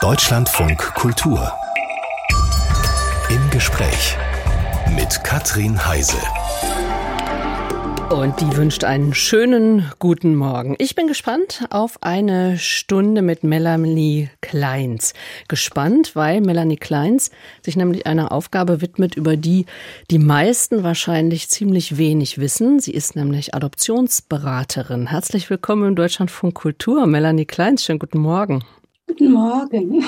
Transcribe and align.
Deutschlandfunk 0.00 0.78
Kultur. 0.94 1.52
Im 3.28 3.50
Gespräch 3.50 4.16
mit 4.96 5.22
Katrin 5.22 5.86
Heise. 5.86 6.16
Und 8.08 8.40
die 8.40 8.56
wünscht 8.56 8.82
einen 8.82 9.12
schönen 9.12 9.92
guten 9.98 10.36
Morgen. 10.36 10.74
Ich 10.78 10.94
bin 10.94 11.06
gespannt 11.06 11.66
auf 11.68 11.98
eine 12.00 12.56
Stunde 12.56 13.20
mit 13.20 13.44
Melanie 13.44 14.30
Kleins. 14.40 15.12
Gespannt, 15.48 16.16
weil 16.16 16.40
Melanie 16.40 16.78
Kleins 16.78 17.30
sich 17.62 17.76
nämlich 17.76 18.06
einer 18.06 18.32
Aufgabe 18.32 18.80
widmet, 18.80 19.16
über 19.16 19.36
die 19.36 19.66
die 20.10 20.18
meisten 20.18 20.82
wahrscheinlich 20.82 21.50
ziemlich 21.50 21.98
wenig 21.98 22.38
wissen. 22.38 22.80
Sie 22.80 22.92
ist 22.92 23.16
nämlich 23.16 23.54
Adoptionsberaterin. 23.54 25.08
Herzlich 25.08 25.50
willkommen 25.50 25.88
im 25.88 25.94
Deutschlandfunk 25.94 26.54
Kultur. 26.54 27.06
Melanie 27.06 27.44
Kleins, 27.44 27.84
schönen 27.84 27.98
guten 27.98 28.18
Morgen. 28.18 28.64
Guten 29.10 29.32
Morgen. 29.32 30.04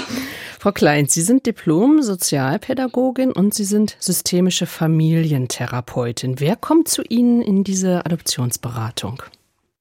Frau 0.61 0.71
Kleins, 0.71 1.13
Sie 1.13 1.23
sind 1.23 1.45
Diplom-Sozialpädagogin 1.47 3.33
und 3.33 3.53
Sie 3.53 3.65
sind 3.65 3.97
systemische 3.99 4.67
Familientherapeutin. 4.67 6.39
Wer 6.39 6.55
kommt 6.55 6.87
zu 6.87 7.03
Ihnen 7.03 7.43
in 7.43 7.65
diese 7.65 8.07
Adoptionsberatung? 8.07 9.25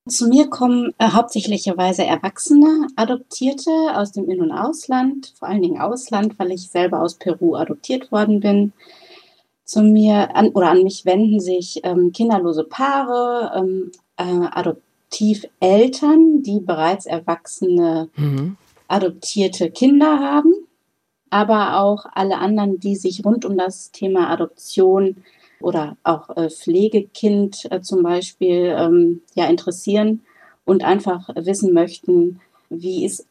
Zu 0.09 0.27
mir 0.27 0.49
kommen 0.49 0.95
äh, 0.97 1.09
hauptsächlicherweise 1.09 2.03
Erwachsene, 2.03 2.87
Adoptierte 2.95 3.69
aus 3.93 4.11
dem 4.11 4.27
In- 4.27 4.41
und 4.41 4.51
Ausland, 4.51 5.35
vor 5.37 5.49
allen 5.49 5.61
Dingen 5.61 5.79
Ausland, 5.79 6.39
weil 6.39 6.49
ich 6.49 6.71
selber 6.71 6.99
aus 6.99 7.13
Peru 7.13 7.53
adoptiert 7.53 8.11
worden 8.11 8.39
bin. 8.39 8.73
Zu 9.65 9.83
mir 9.83 10.35
an, 10.35 10.49
oder 10.49 10.71
an 10.71 10.81
mich 10.81 11.05
wenden 11.05 11.39
sich 11.39 11.81
ähm, 11.83 12.11
kinderlose 12.11 12.63
Paare, 12.63 13.51
ähm, 13.55 13.91
äh, 14.17 14.47
Adoptiveltern, 14.49 16.41
die 16.41 16.59
bereits 16.59 17.05
erwachsene 17.05 18.09
mhm 18.15 18.57
adoptierte 18.91 19.71
Kinder 19.71 20.19
haben, 20.19 20.53
aber 21.29 21.79
auch 21.79 22.05
alle 22.13 22.37
anderen, 22.37 22.79
die 22.79 22.95
sich 22.95 23.23
rund 23.25 23.45
um 23.45 23.57
das 23.57 23.91
Thema 23.91 24.29
Adoption 24.29 25.23
oder 25.61 25.97
auch 26.03 26.29
äh, 26.35 26.49
Pflegekind 26.49 27.71
äh, 27.71 27.81
zum 27.81 28.03
Beispiel 28.03 28.75
ähm, 28.77 29.21
ja 29.35 29.45
interessieren 29.45 30.21
und 30.65 30.83
einfach 30.83 31.29
wissen 31.35 31.73
möchten, 31.73 32.41
wie 32.69 33.05
ist 33.05 33.25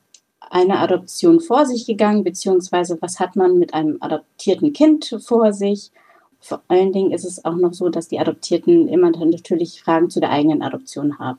eine 0.50 0.78
Adoption 0.78 1.40
vor 1.40 1.66
sich 1.66 1.86
gegangen, 1.86 2.24
beziehungsweise 2.24 2.98
was 3.00 3.20
hat 3.20 3.36
man 3.36 3.58
mit 3.58 3.74
einem 3.74 3.98
adoptierten 4.00 4.72
Kind 4.72 5.16
vor 5.24 5.52
sich. 5.52 5.90
Vor 6.40 6.62
allen 6.68 6.92
Dingen 6.92 7.12
ist 7.12 7.24
es 7.24 7.44
auch 7.44 7.54
noch 7.54 7.74
so, 7.74 7.88
dass 7.88 8.08
die 8.08 8.18
Adoptierten 8.18 8.88
immer 8.88 9.10
natürlich 9.10 9.82
Fragen 9.82 10.10
zu 10.10 10.20
der 10.20 10.30
eigenen 10.30 10.62
Adoption 10.62 11.18
haben. 11.18 11.38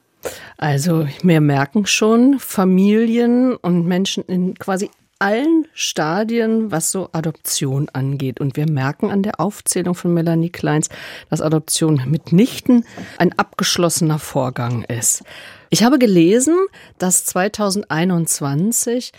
Also 0.57 1.07
wir 1.23 1.41
merken 1.41 1.85
schon, 1.85 2.39
Familien 2.39 3.55
und 3.55 3.85
Menschen 3.85 4.23
in 4.25 4.55
quasi 4.55 4.89
allen 5.21 5.67
Stadien, 5.73 6.71
was 6.71 6.91
so 6.91 7.09
Adoption 7.11 7.87
angeht. 7.93 8.39
Und 8.39 8.57
wir 8.57 8.69
merken 8.69 9.11
an 9.11 9.21
der 9.21 9.39
Aufzählung 9.39 9.93
von 9.93 10.13
Melanie 10.13 10.49
Kleins, 10.49 10.89
dass 11.29 11.41
Adoption 11.41 12.01
mitnichten 12.07 12.85
ein 13.19 13.37
abgeschlossener 13.37 14.17
Vorgang 14.17 14.83
ist. 14.85 15.23
Ich 15.69 15.83
habe 15.83 15.99
gelesen, 15.99 16.57
dass 16.97 17.23
2021 17.25 19.11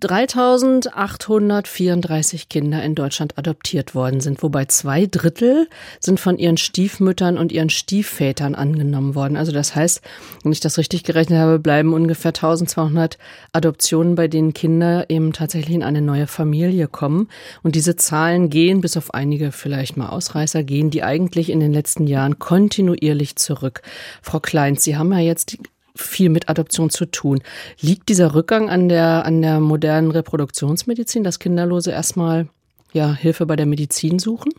3834 0.00 2.48
Kinder 2.48 2.82
in 2.82 2.94
Deutschland 2.94 3.38
adoptiert 3.38 3.94
worden 3.94 4.20
sind, 4.20 4.42
wobei 4.42 4.64
zwei 4.66 5.06
Drittel 5.06 5.68
sind 6.00 6.20
von 6.20 6.38
ihren 6.38 6.56
Stiefmüttern 6.56 7.38
und 7.38 7.52
ihren 7.52 7.70
Stiefvätern 7.70 8.54
angenommen 8.54 9.14
worden. 9.14 9.36
Also 9.36 9.52
das 9.52 9.74
heißt, 9.74 10.00
wenn 10.42 10.52
ich 10.52 10.60
das 10.60 10.78
richtig 10.78 11.04
gerechnet 11.04 11.38
habe, 11.38 11.58
bleiben 11.58 11.92
ungefähr 11.92 12.30
1200 12.30 13.18
Adoptionen, 13.52 14.14
bei 14.14 14.28
denen 14.28 14.54
Kinder 14.54 15.08
eben 15.08 15.32
tatsächlich 15.32 15.74
in 15.74 15.82
eine 15.82 16.02
neue 16.02 16.26
Familie 16.26 16.88
kommen. 16.88 17.28
Und 17.62 17.74
diese 17.74 17.96
Zahlen 17.96 18.50
gehen, 18.50 18.80
bis 18.80 18.96
auf 18.96 19.14
einige 19.14 19.52
vielleicht 19.52 19.96
mal 19.96 20.08
Ausreißer, 20.08 20.62
gehen 20.62 20.90
die 20.90 21.02
eigentlich 21.02 21.50
in 21.50 21.60
den 21.60 21.72
letzten 21.72 22.06
Jahren 22.06 22.38
kontinuierlich 22.38 23.36
zurück. 23.36 23.82
Frau 24.22 24.40
Kleins, 24.40 24.84
Sie 24.84 24.96
haben 24.96 25.12
ja 25.12 25.18
jetzt 25.18 25.58
viel 25.94 26.30
mit 26.30 26.48
Adoption 26.48 26.90
zu 26.90 27.06
tun. 27.06 27.42
Liegt 27.80 28.08
dieser 28.08 28.34
Rückgang 28.34 28.70
an 28.70 28.88
der, 28.88 29.24
an 29.24 29.42
der 29.42 29.60
modernen 29.60 30.10
Reproduktionsmedizin, 30.10 31.24
dass 31.24 31.38
Kinderlose 31.38 31.90
erstmal 31.90 32.48
ja, 32.92 33.12
Hilfe 33.14 33.46
bei 33.46 33.56
der 33.56 33.66
Medizin 33.66 34.18
suchen? 34.18 34.52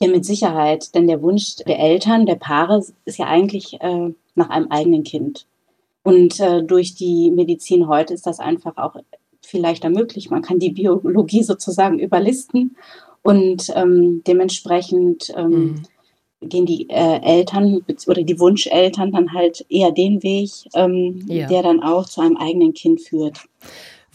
Ja, 0.00 0.08
mit 0.08 0.24
Sicherheit. 0.24 0.94
Denn 0.94 1.06
der 1.06 1.22
Wunsch 1.22 1.56
der 1.56 1.78
Eltern, 1.78 2.26
der 2.26 2.36
Paare 2.36 2.84
ist 3.04 3.18
ja 3.18 3.26
eigentlich 3.26 3.80
äh, 3.80 4.14
nach 4.34 4.50
einem 4.50 4.68
eigenen 4.68 5.04
Kind. 5.04 5.46
Und 6.02 6.40
äh, 6.40 6.62
durch 6.62 6.94
die 6.94 7.30
Medizin 7.30 7.86
heute 7.86 8.14
ist 8.14 8.26
das 8.26 8.40
einfach 8.40 8.76
auch 8.78 8.96
viel 9.42 9.60
leichter 9.60 9.90
möglich. 9.90 10.30
Man 10.30 10.42
kann 10.42 10.58
die 10.58 10.70
Biologie 10.70 11.42
sozusagen 11.42 11.98
überlisten 11.98 12.76
und 13.22 13.70
ähm, 13.74 14.22
dementsprechend 14.26 15.32
ähm, 15.36 15.50
mhm 15.50 15.82
gehen 16.40 16.66
die 16.66 16.88
äh, 16.88 17.20
Eltern 17.22 17.84
oder 18.06 18.22
die 18.22 18.38
Wunscheltern 18.40 19.12
dann 19.12 19.32
halt 19.32 19.64
eher 19.68 19.92
den 19.92 20.22
Weg, 20.22 20.50
ähm, 20.74 21.24
ja. 21.28 21.46
der 21.46 21.62
dann 21.62 21.82
auch 21.82 22.08
zu 22.08 22.20
einem 22.20 22.36
eigenen 22.36 22.72
Kind 22.72 23.00
führt. 23.00 23.40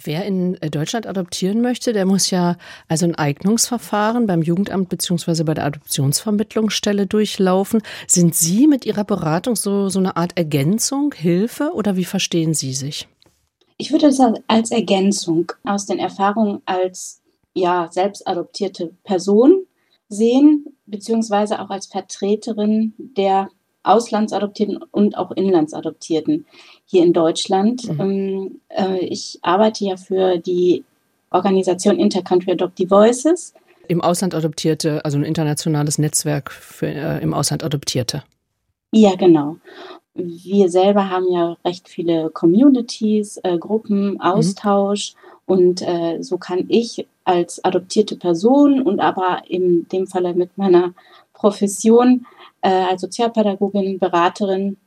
Wer 0.03 0.25
in 0.25 0.61
äh, 0.61 0.69
Deutschland 0.69 1.07
adoptieren 1.07 1.61
möchte, 1.61 1.93
der 1.93 2.05
muss 2.05 2.29
ja 2.29 2.57
also 2.87 3.05
ein 3.05 3.15
Eignungsverfahren 3.15 4.27
beim 4.27 4.41
Jugendamt 4.41 4.89
bzw. 4.89 5.43
bei 5.43 5.53
der 5.53 5.65
Adoptionsvermittlungsstelle 5.65 7.07
durchlaufen. 7.07 7.81
Sind 8.07 8.35
Sie 8.35 8.67
mit 8.67 8.85
Ihrer 8.85 9.03
Beratung 9.03 9.55
so, 9.55 9.89
so 9.89 9.99
eine 9.99 10.17
Art 10.17 10.37
Ergänzung, 10.37 11.13
Hilfe 11.13 11.71
oder 11.73 11.95
wie 11.95 12.05
verstehen 12.05 12.53
Sie 12.53 12.73
sich? 12.73 13.07
Ich 13.77 13.91
würde 13.91 14.07
es 14.07 14.19
als 14.47 14.71
Ergänzung 14.71 15.51
aus 15.63 15.85
den 15.85 15.99
Erfahrungen 15.99 16.61
als 16.65 17.21
ja, 17.53 17.89
selbst 17.91 18.27
adoptierte 18.27 18.91
Person 19.03 19.65
sehen, 20.09 20.65
beziehungsweise 20.85 21.62
auch 21.62 21.69
als 21.69 21.88
Vertreterin 21.88 22.94
der 22.97 23.50
Auslandsadoptierten 23.84 24.78
und 24.91 25.18
auch 25.18 25.31
Inlandsadoptierten 25.31 26.46
hier 26.85 27.03
in 27.03 27.13
Deutschland. 27.13 27.88
Mhm. 27.88 28.00
Ähm, 28.00 28.62
äh, 28.69 29.00
ich 29.06 29.40
arbeite 29.41 29.85
ja 29.85 29.97
für 29.97 30.38
die 30.38 30.84
Organisation 31.29 32.00
Intercountry 32.00 32.51
Adoptive 32.51 32.90
Voices. 32.90 33.53
Im 33.88 34.01
Ausland 34.01 34.34
Adoptierte, 34.34 35.03
also 35.06 35.18
ein 35.18 35.23
internationales 35.23 36.00
Netzwerk 36.00 36.51
für 36.51 36.88
äh, 36.88 37.22
im 37.22 37.34
Ausland 37.34 37.63
Adoptierte. 37.63 38.23
Ja, 38.91 39.16
genau. 39.16 39.57
Wir 40.16 40.69
selber 40.69 41.09
haben 41.09 41.31
ja 41.31 41.57
recht 41.66 41.90
viele 41.90 42.29
Communities, 42.29 43.38
äh, 43.44 43.57
Gruppen, 43.57 44.13
mhm. 44.13 44.22
Austausch. 44.22 45.13
Mhm. 45.13 45.19
Und 45.46 45.81
äh, 45.84 46.22
so 46.22 46.38
kann 46.38 46.66
ich 46.69 47.06
als 47.25 47.63
adoptierte 47.63 48.15
Person 48.15 48.81
und 48.81 48.99
aber 48.99 49.41
in 49.47 49.87
dem 49.89 50.07
Falle 50.07 50.33
mit 50.33 50.57
meiner 50.57 50.93
Profession 51.33 52.25
äh, 52.61 52.69
als 52.69 53.01
Sozialpädagogin, 53.01 53.99
Beraterin 53.99 54.77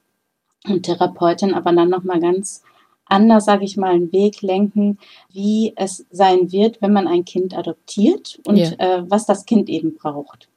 und 0.66 0.84
Therapeutin, 0.84 1.53
aber 1.53 1.72
dann 1.72 1.91
nochmal 1.91 2.21
ganz 2.21 2.62
anders, 3.06 3.44
sage 3.44 3.65
ich 3.65 3.76
mal, 3.76 3.93
einen 3.93 4.12
Weg 4.12 4.43
lenken, 4.43 4.99
wie 5.32 5.72
es 5.76 6.06
sein 6.10 6.53
wird, 6.53 6.81
wenn 6.81 6.93
man 6.93 7.09
ein 7.09 7.25
Kind 7.25 7.56
adoptiert 7.56 8.38
und 8.47 8.56
ja. 8.56 8.70
äh, 8.78 9.03
was 9.09 9.26
das 9.26 9.44
Kind 9.44 9.69
eben 9.69 9.94
braucht. 9.94 10.49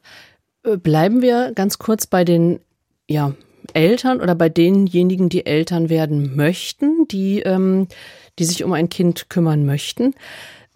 Äh, 0.64 0.78
bleiben 0.78 1.22
wir 1.22 1.52
ganz 1.54 1.80
kurz 1.80 2.08
bei 2.08 2.24
den 2.24 2.60
ja, 3.10 3.34
Eltern 3.74 4.22
oder 4.22 4.36
bei 4.36 4.50
denjenigen, 4.50 5.30
die 5.30 5.46
Eltern 5.46 5.90
werden 5.90 6.36
möchten, 6.36 7.08
die 7.08 7.40
ähm, 7.40 7.88
die 8.40 8.46
sich 8.46 8.64
um 8.64 8.74
ein 8.74 8.90
Kind 8.90 9.30
kümmern 9.30 9.66
möchten. 9.66 10.16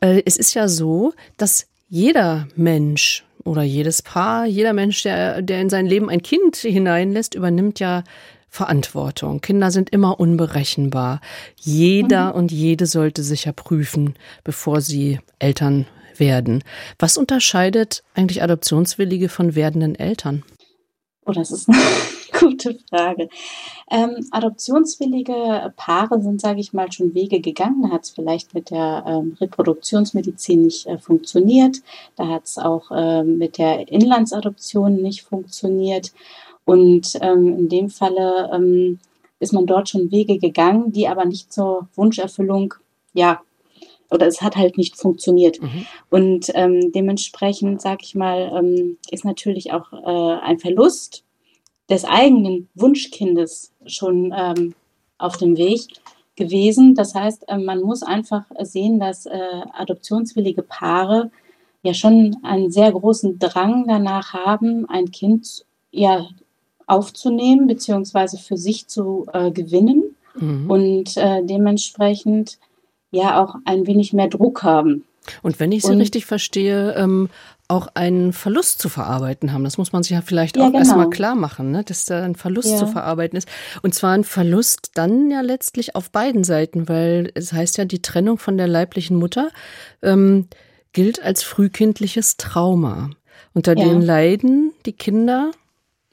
Äh, 0.05 0.21
es 0.25 0.37
ist 0.37 0.53
ja 0.53 0.67
so, 0.67 1.13
dass 1.37 1.67
jeder 1.87 2.47
Mensch 2.55 3.25
oder 3.43 3.63
jedes 3.63 4.01
Paar, 4.01 4.45
jeder 4.45 4.73
Mensch, 4.73 5.03
der, 5.03 5.41
der 5.41 5.61
in 5.61 5.69
sein 5.69 5.85
Leben 5.85 6.09
ein 6.09 6.21
Kind 6.21 6.55
hineinlässt, 6.57 7.35
übernimmt 7.35 7.79
ja 7.79 8.03
Verantwortung. 8.49 9.41
Kinder 9.41 9.69
sind 9.71 9.89
immer 9.89 10.19
unberechenbar. 10.19 11.21
Jeder 11.57 12.29
mhm. 12.29 12.39
und 12.39 12.51
jede 12.51 12.85
sollte 12.85 13.23
sich 13.23 13.45
ja 13.45 13.51
prüfen, 13.51 14.15
bevor 14.43 14.81
sie 14.81 15.19
Eltern 15.39 15.85
werden. 16.17 16.63
Was 16.97 17.17
unterscheidet 17.17 18.03
eigentlich 18.13 18.41
Adoptionswillige 18.41 19.27
von 19.27 19.55
werdenden 19.55 19.95
Eltern? 19.95 20.43
Oh, 21.25 21.33
das 21.33 21.51
ist 21.51 21.67
gute 22.39 22.77
Frage. 22.89 23.29
Ähm, 23.89 24.27
adoptionswillige 24.31 25.73
Paare 25.75 26.21
sind, 26.21 26.41
sage 26.41 26.59
ich 26.59 26.73
mal, 26.73 26.91
schon 26.91 27.13
Wege 27.13 27.39
gegangen. 27.39 27.83
Da 27.83 27.89
hat 27.89 28.03
es 28.05 28.09
vielleicht 28.11 28.53
mit 28.53 28.69
der 28.69 29.03
ähm, 29.07 29.37
Reproduktionsmedizin 29.39 30.63
nicht 30.63 30.85
äh, 30.87 30.97
funktioniert. 30.97 31.77
Da 32.15 32.27
hat 32.27 32.45
es 32.45 32.57
auch 32.57 32.91
äh, 32.91 33.23
mit 33.23 33.57
der 33.57 33.87
Inlandsadoption 33.91 35.01
nicht 35.01 35.23
funktioniert. 35.23 36.11
Und 36.65 37.17
ähm, 37.21 37.59
in 37.59 37.69
dem 37.69 37.89
Falle 37.89 38.49
ähm, 38.53 38.99
ist 39.39 39.53
man 39.53 39.65
dort 39.65 39.89
schon 39.89 40.11
Wege 40.11 40.39
gegangen, 40.39 40.91
die 40.91 41.07
aber 41.07 41.25
nicht 41.25 41.53
zur 41.53 41.87
Wunscherfüllung 41.95 42.73
ja, 43.13 43.41
oder 44.11 44.27
es 44.27 44.41
hat 44.41 44.55
halt 44.55 44.77
nicht 44.77 44.97
funktioniert. 44.97 45.61
Mhm. 45.61 45.85
Und 46.09 46.51
ähm, 46.53 46.91
dementsprechend, 46.91 47.81
sag 47.81 48.03
ich 48.03 48.15
mal, 48.15 48.51
ähm, 48.55 48.97
ist 49.11 49.25
natürlich 49.25 49.73
auch 49.73 49.91
äh, 49.93 50.39
ein 50.41 50.59
Verlust 50.59 51.24
des 51.89 52.05
eigenen 52.05 52.69
Wunschkindes 52.75 53.71
schon 53.85 54.33
ähm, 54.35 54.73
auf 55.17 55.37
dem 55.37 55.57
Weg, 55.57 55.87
gewesen. 56.35 56.95
Das 56.95 57.15
heißt, 57.15 57.47
äh, 57.47 57.57
man 57.57 57.81
muss 57.81 58.03
einfach 58.03 58.43
sehen, 58.61 58.99
dass 58.99 59.25
äh, 59.25 59.39
adoptionswillige 59.73 60.61
Paare 60.61 61.31
ja 61.83 61.93
schon 61.93 62.37
einen 62.43 62.71
sehr 62.71 62.91
großen 62.91 63.39
Drang 63.39 63.85
danach 63.87 64.33
haben, 64.33 64.87
ein 64.89 65.11
Kind 65.11 65.65
ja 65.91 66.27
aufzunehmen 66.87 67.67
beziehungsweise 67.67 68.37
für 68.37 68.57
sich 68.57 68.87
zu 68.87 69.25
äh, 69.33 69.51
gewinnen 69.51 70.15
mhm. 70.35 70.69
und 70.69 71.17
äh, 71.17 71.43
dementsprechend 71.43 72.59
ja 73.11 73.43
auch 73.43 73.55
ein 73.65 73.87
wenig 73.87 74.13
mehr 74.13 74.27
Druck 74.27 74.63
haben. 74.63 75.05
Und 75.41 75.59
wenn 75.59 75.71
ich 75.71 75.83
Sie 75.83 75.91
und, 75.91 75.99
richtig 75.99 76.25
verstehe, 76.25 76.93
ähm, 76.95 77.29
auch 77.67 77.87
einen 77.95 78.31
Verlust 78.33 78.79
zu 78.79 78.89
verarbeiten 78.89 79.51
haben. 79.51 79.63
Das 79.63 79.77
muss 79.77 79.91
man 79.91 80.03
sich 80.03 80.11
ja 80.11 80.21
vielleicht 80.21 80.57
ja, 80.57 80.63
auch 80.63 80.67
genau. 80.67 80.79
erstmal 80.79 81.09
klar 81.09 81.35
machen, 81.35 81.71
ne? 81.71 81.83
dass 81.83 82.05
da 82.05 82.23
ein 82.23 82.35
Verlust 82.35 82.69
ja. 82.69 82.77
zu 82.77 82.87
verarbeiten 82.87 83.37
ist. 83.37 83.47
Und 83.81 83.95
zwar 83.95 84.13
ein 84.13 84.23
Verlust 84.23 84.91
dann 84.93 85.31
ja 85.31 85.41
letztlich 85.41 85.95
auf 85.95 86.11
beiden 86.11 86.43
Seiten, 86.43 86.87
weil 86.87 87.31
es 87.33 87.53
heißt 87.53 87.77
ja, 87.77 87.85
die 87.85 88.01
Trennung 88.01 88.37
von 88.37 88.57
der 88.57 88.67
leiblichen 88.67 89.17
Mutter 89.17 89.49
ähm, 90.03 90.47
gilt 90.93 91.21
als 91.23 91.43
frühkindliches 91.43 92.37
Trauma. 92.37 93.09
Unter 93.53 93.75
ja. 93.77 93.85
den 93.85 94.01
leiden 94.01 94.73
die 94.85 94.93
Kinder, 94.93 95.51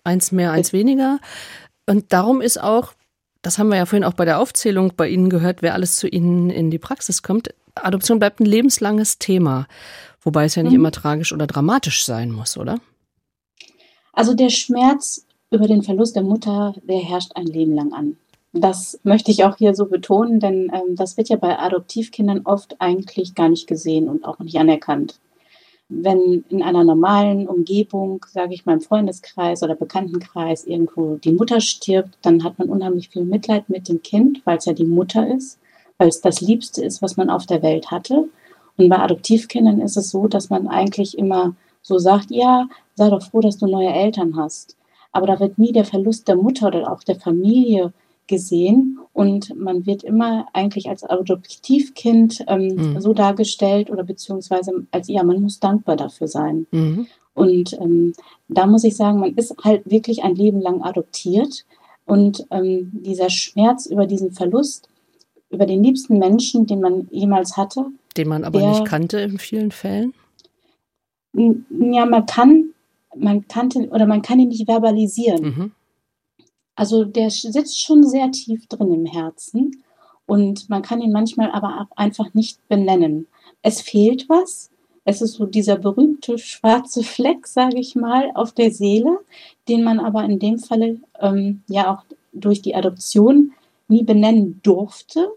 eins 0.05 0.33
mehr, 0.33 0.53
eins 0.53 0.73
weniger. 0.73 1.19
Und 1.87 2.13
darum 2.13 2.41
ist 2.41 2.61
auch, 2.61 2.95
das 3.43 3.59
haben 3.59 3.69
wir 3.69 3.77
ja 3.77 3.87
vorhin 3.87 4.05
auch 4.05 4.15
bei 4.15 4.25
der 4.25 4.39
Aufzählung 4.39 4.95
bei 4.97 5.09
Ihnen 5.09 5.29
gehört, 5.29 5.61
wer 5.61 5.75
alles 5.75 5.97
zu 5.97 6.09
Ihnen 6.09 6.49
in 6.51 6.71
die 6.71 6.79
Praxis 6.79 7.23
kommt, 7.23 7.51
Adoption 7.75 8.19
bleibt 8.19 8.41
ein 8.41 8.47
lebenslanges 8.47 9.19
Thema. 9.19 9.67
Wobei 10.23 10.45
es 10.45 10.55
ja 10.55 10.63
nicht 10.63 10.73
mhm. 10.73 10.81
immer 10.81 10.93
tragisch 10.93 11.33
oder 11.33 11.47
dramatisch 11.47 12.05
sein 12.05 12.31
muss, 12.31 12.57
oder? 12.57 12.79
Also 14.13 14.35
der 14.35 14.51
Schmerz 14.51 15.27
über 15.51 15.67
den 15.67 15.83
Verlust 15.83 16.17
der 16.17 16.23
Mutter, 16.23 16.75
der 16.83 16.99
herrscht 16.99 17.33
ein 17.35 17.47
Leben 17.47 17.75
lang 17.75 17.93
an. 17.93 18.17
Das 18.53 19.01
möchte 19.03 19.31
ich 19.31 19.45
auch 19.45 19.57
hier 19.57 19.75
so 19.75 19.87
betonen, 19.87 20.39
denn 20.39 20.71
ähm, 20.73 20.95
das 20.95 21.17
wird 21.17 21.31
ja 21.31 21.37
bei 21.37 21.59
Adoptivkindern 21.59 22.43
oft 22.45 22.81
eigentlich 22.81 23.35
gar 23.35 23.49
nicht 23.49 23.67
gesehen 23.67 24.09
und 24.09 24.25
auch 24.25 24.39
nicht 24.41 24.57
anerkannt. 24.57 25.19
Wenn 25.89 26.45
in 26.49 26.63
einer 26.63 26.85
normalen 26.85 27.49
Umgebung, 27.49 28.25
sage 28.31 28.55
ich 28.55 28.65
mal 28.65 28.75
im 28.75 28.81
Freundeskreis 28.81 29.63
oder 29.63 29.75
Bekanntenkreis, 29.75 30.65
irgendwo 30.65 31.17
die 31.17 31.33
Mutter 31.33 31.61
stirbt, 31.61 32.17
dann 32.23 32.45
hat 32.45 32.59
man 32.59 32.69
unheimlich 32.69 33.09
viel 33.09 33.25
Mitleid 33.25 33.69
mit 33.69 33.89
dem 33.89 34.03
Kind, 34.03 34.43
weil 34.45 34.59
es 34.59 34.67
ja 34.67 34.73
die 34.75 34.87
Mutter 34.87 35.27
ist, 35.35 35.59
weil 35.97 36.09
es 36.09 36.21
das 36.21 36.41
Liebste 36.41 36.85
ist, 36.85 37.03
was 37.03 37.17
man 37.17 37.31
auf 37.31 37.47
der 37.47 37.63
Welt 37.63 37.91
hatte. 37.91 38.29
Und 38.77 38.89
bei 38.89 38.99
Adoptivkindern 38.99 39.81
ist 39.81 39.97
es 39.97 40.11
so, 40.11 40.29
dass 40.29 40.51
man 40.51 40.69
eigentlich 40.69 41.19
immer 41.19 41.55
so 41.83 41.99
sagt, 41.99 42.31
ja, 42.31 42.69
sei 42.95 43.11
doch 43.11 43.23
froh, 43.23 43.41
dass 43.41 43.59
du 43.59 43.67
neue 43.67 43.93
Eltern 43.93 44.37
hast. 44.37 44.77
Aber 45.13 45.27
da 45.27 45.41
wird 45.41 45.59
nie 45.59 45.73
der 45.73 45.85
Verlust 45.85 46.29
der 46.29 46.37
Mutter 46.37 46.69
oder 46.69 46.91
auch 46.91 47.03
der 47.03 47.17
Familie 47.17 47.93
gesehen 48.29 48.99
und 49.13 49.55
man 49.57 49.85
wird 49.85 50.05
immer 50.05 50.47
eigentlich 50.53 50.89
als 50.89 51.05
Adoptivkind 51.05 52.45
ähm, 52.47 52.95
mhm. 52.95 53.01
so 53.01 53.13
dargestellt 53.13 53.91
oder 53.91 54.05
beziehungsweise 54.05 54.87
als 54.91 55.09
ja, 55.09 55.23
man 55.23 55.43
muss 55.43 55.61
dankbar 55.61 55.97
dafür 55.97 56.29
sein. 56.29 56.67
Mhm. 56.71 57.07
Und 57.35 57.75
ähm, 57.75 58.15
da 58.49 58.67
muss 58.67 58.85
ich 58.85 58.97
sagen, 58.97 59.19
man 59.19 59.35
ist 59.35 59.55
halt 59.63 59.91
wirklich 59.91 60.23
ein 60.23 60.35
Leben 60.35 60.61
lang 60.61 60.83
adoptiert 60.83 61.67
und 62.07 62.47
ähm, 62.51 62.91
dieser 62.93 63.29
Schmerz 63.29 63.87
über 63.87 64.07
diesen 64.07 64.33
Verlust, 64.33 64.89
über 65.51 65.67
den 65.67 65.83
liebsten 65.83 66.19
Menschen, 66.19 66.67
den 66.67 66.81
man 66.81 67.09
jemals 67.11 67.57
hatte, 67.57 67.87
den 68.15 68.29
man 68.29 68.45
aber 68.45 68.61
der, 68.61 68.71
nicht 68.71 68.85
kannte 68.85 69.21
in 69.21 69.39
vielen 69.39 69.71
Fällen? 69.71 70.15
Ja, 71.35 72.07
man 72.07 72.27
kann, 72.27 72.71
man 73.17 73.47
kannte 73.49 73.89
oder 73.89 74.07
man 74.07 74.23
kann 74.23 74.39
ihn 74.39 74.49
nicht 74.49 74.67
verbalisieren. 74.67 75.43
Mhm. 75.43 75.73
Also 76.75 77.05
der 77.05 77.31
sitzt 77.31 77.81
schon 77.81 78.03
sehr 78.03 78.31
tief 78.31 78.67
drin 78.67 78.93
im 78.93 79.07
Herzen 79.07 79.83
und 80.27 80.69
man 80.71 80.83
kann 80.83 81.01
ihn 81.01 81.13
manchmal 81.13 81.51
aber 81.51 81.81
auch 81.81 81.97
einfach 81.97 82.33
nicht 82.35 82.67
benennen. 82.69 83.27
Es 83.63 83.81
fehlt 83.81 84.29
was. 84.29 84.71
Es 85.05 85.21
ist 85.21 85.35
so 85.35 85.47
dieser 85.47 85.77
berühmte 85.77 86.39
schwarze 86.39 87.03
Fleck, 87.03 87.47
sage 87.47 87.81
ich 87.81 87.97
mal, 87.97 88.31
auf 88.35 88.53
der 88.53 88.71
Seele, 88.71 89.19
den 89.69 89.83
man 89.83 89.99
aber 89.99 90.25
in 90.25 90.39
dem 90.39 90.59
Falle 90.59 91.01
ähm, 91.19 91.63
ja 91.67 91.93
auch 91.93 92.05
durch 92.33 92.63
die 92.63 92.75
Adoption 92.75 93.53
nie 93.89 94.05
benennen 94.05 94.61
durfte 94.63 95.29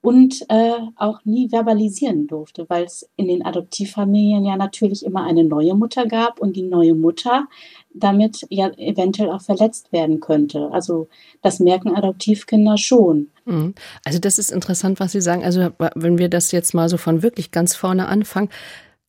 und 0.00 0.44
äh, 0.48 0.78
auch 0.96 1.24
nie 1.24 1.50
verbalisieren 1.50 2.26
durfte, 2.26 2.66
weil 2.68 2.84
es 2.84 3.08
in 3.16 3.28
den 3.28 3.44
Adoptivfamilien 3.44 4.44
ja 4.44 4.56
natürlich 4.56 5.04
immer 5.04 5.24
eine 5.24 5.44
neue 5.44 5.74
Mutter 5.74 6.06
gab 6.06 6.40
und 6.40 6.56
die 6.56 6.62
neue 6.62 6.94
Mutter 6.94 7.46
damit 7.94 8.46
ja 8.48 8.70
eventuell 8.76 9.30
auch 9.30 9.42
verletzt 9.42 9.92
werden 9.92 10.20
könnte. 10.20 10.70
Also 10.72 11.08
das 11.42 11.60
merken 11.60 11.94
Adoptivkinder 11.94 12.78
schon. 12.78 13.28
Mhm. 13.44 13.74
Also 14.04 14.18
das 14.18 14.38
ist 14.38 14.50
interessant, 14.50 15.00
was 15.00 15.12
Sie 15.12 15.20
sagen. 15.20 15.44
Also 15.44 15.70
wenn 15.94 16.18
wir 16.18 16.28
das 16.28 16.52
jetzt 16.52 16.74
mal 16.74 16.88
so 16.88 16.96
von 16.96 17.22
wirklich 17.22 17.50
ganz 17.50 17.74
vorne 17.74 18.08
anfangen, 18.08 18.48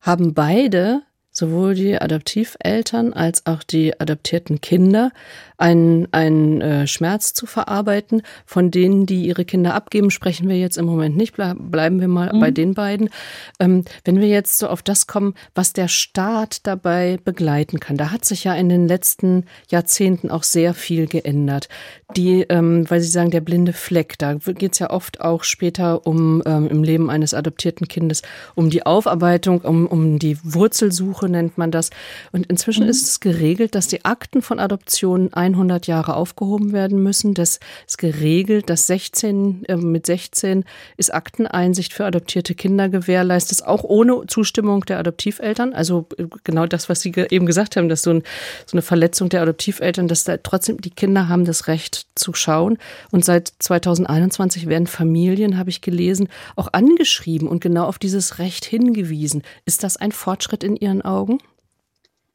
haben 0.00 0.34
beide 0.34 1.02
sowohl 1.34 1.74
die 1.74 2.00
Adoptiveltern 2.00 3.12
als 3.12 3.44
auch 3.44 3.64
die 3.64 4.00
adoptierten 4.00 4.60
Kinder 4.60 5.10
einen, 5.56 6.08
einen 6.12 6.60
äh, 6.60 6.86
Schmerz 6.86 7.34
zu 7.34 7.46
verarbeiten. 7.46 8.22
Von 8.46 8.70
denen, 8.70 9.06
die 9.06 9.26
ihre 9.26 9.44
Kinder 9.44 9.74
abgeben, 9.74 10.10
sprechen 10.10 10.48
wir 10.48 10.58
jetzt 10.58 10.78
im 10.78 10.84
Moment 10.84 11.16
nicht. 11.16 11.34
Bleiben 11.34 12.00
wir 12.00 12.08
mal 12.08 12.32
mhm. 12.32 12.40
bei 12.40 12.50
den 12.50 12.74
beiden. 12.74 13.10
Ähm, 13.58 13.84
wenn 14.04 14.20
wir 14.20 14.28
jetzt 14.28 14.58
so 14.58 14.68
auf 14.68 14.82
das 14.82 15.06
kommen, 15.06 15.34
was 15.54 15.72
der 15.72 15.88
Staat 15.88 16.66
dabei 16.66 17.18
begleiten 17.24 17.80
kann, 17.80 17.96
da 17.96 18.10
hat 18.10 18.24
sich 18.24 18.44
ja 18.44 18.54
in 18.54 18.68
den 18.68 18.86
letzten 18.86 19.44
Jahrzehnten 19.70 20.30
auch 20.30 20.44
sehr 20.44 20.72
viel 20.72 21.06
geändert. 21.06 21.68
Die, 22.16 22.42
ähm, 22.48 22.88
weil 22.88 23.00
Sie 23.00 23.10
sagen, 23.10 23.30
der 23.30 23.40
blinde 23.40 23.72
Fleck, 23.72 24.18
da 24.18 24.34
geht 24.34 24.74
es 24.74 24.78
ja 24.78 24.90
oft 24.90 25.20
auch 25.20 25.42
später 25.42 26.06
um 26.06 26.42
ähm, 26.46 26.68
im 26.68 26.84
Leben 26.84 27.10
eines 27.10 27.34
adoptierten 27.34 27.88
Kindes 27.88 28.22
um 28.54 28.70
die 28.70 28.86
Aufarbeitung, 28.86 29.62
um, 29.62 29.86
um 29.86 30.18
die 30.18 30.38
Wurzelsuche 30.44 31.23
nennt 31.28 31.58
man 31.58 31.70
das. 31.70 31.90
Und 32.32 32.46
inzwischen 32.46 32.84
mhm. 32.84 32.90
ist 32.90 33.02
es 33.02 33.20
geregelt, 33.20 33.74
dass 33.74 33.88
die 33.88 34.04
Akten 34.04 34.42
von 34.42 34.58
Adoptionen 34.58 35.32
100 35.32 35.86
Jahre 35.86 36.16
aufgehoben 36.16 36.72
werden 36.72 37.02
müssen. 37.02 37.34
Das 37.34 37.60
ist 37.86 37.98
geregelt, 37.98 38.70
dass 38.70 38.86
16, 38.86 39.64
äh, 39.66 39.76
mit 39.76 40.06
16 40.06 40.64
ist 40.96 41.12
Akteneinsicht 41.12 41.92
für 41.92 42.04
adoptierte 42.04 42.54
Kinder 42.54 42.88
gewährleistet, 42.88 43.64
auch 43.64 43.84
ohne 43.84 44.26
Zustimmung 44.26 44.84
der 44.84 44.98
Adoptiveltern. 44.98 45.72
Also 45.72 46.06
äh, 46.18 46.24
genau 46.44 46.66
das, 46.66 46.88
was 46.88 47.00
Sie 47.00 47.12
eben 47.30 47.46
gesagt 47.46 47.76
haben, 47.76 47.88
dass 47.88 48.02
so, 48.02 48.10
ein, 48.10 48.22
so 48.66 48.74
eine 48.74 48.82
Verletzung 48.82 49.28
der 49.28 49.42
Adoptiveltern, 49.42 50.08
dass 50.08 50.24
da 50.24 50.36
trotzdem 50.36 50.80
die 50.80 50.90
Kinder 50.90 51.28
haben 51.28 51.44
das 51.44 51.66
Recht 51.66 52.06
zu 52.14 52.34
schauen. 52.34 52.78
Und 53.10 53.24
seit 53.24 53.52
2021 53.58 54.68
werden 54.68 54.86
Familien, 54.86 55.58
habe 55.58 55.70
ich 55.70 55.80
gelesen, 55.80 56.28
auch 56.56 56.68
angeschrieben 56.72 57.48
und 57.48 57.60
genau 57.60 57.86
auf 57.86 57.98
dieses 57.98 58.38
Recht 58.38 58.64
hingewiesen. 58.64 59.42
Ist 59.64 59.82
das 59.82 59.96
ein 59.96 60.12
Fortschritt 60.12 60.64
in 60.64 60.76
Ihren 60.76 61.02
Augen? 61.02 61.13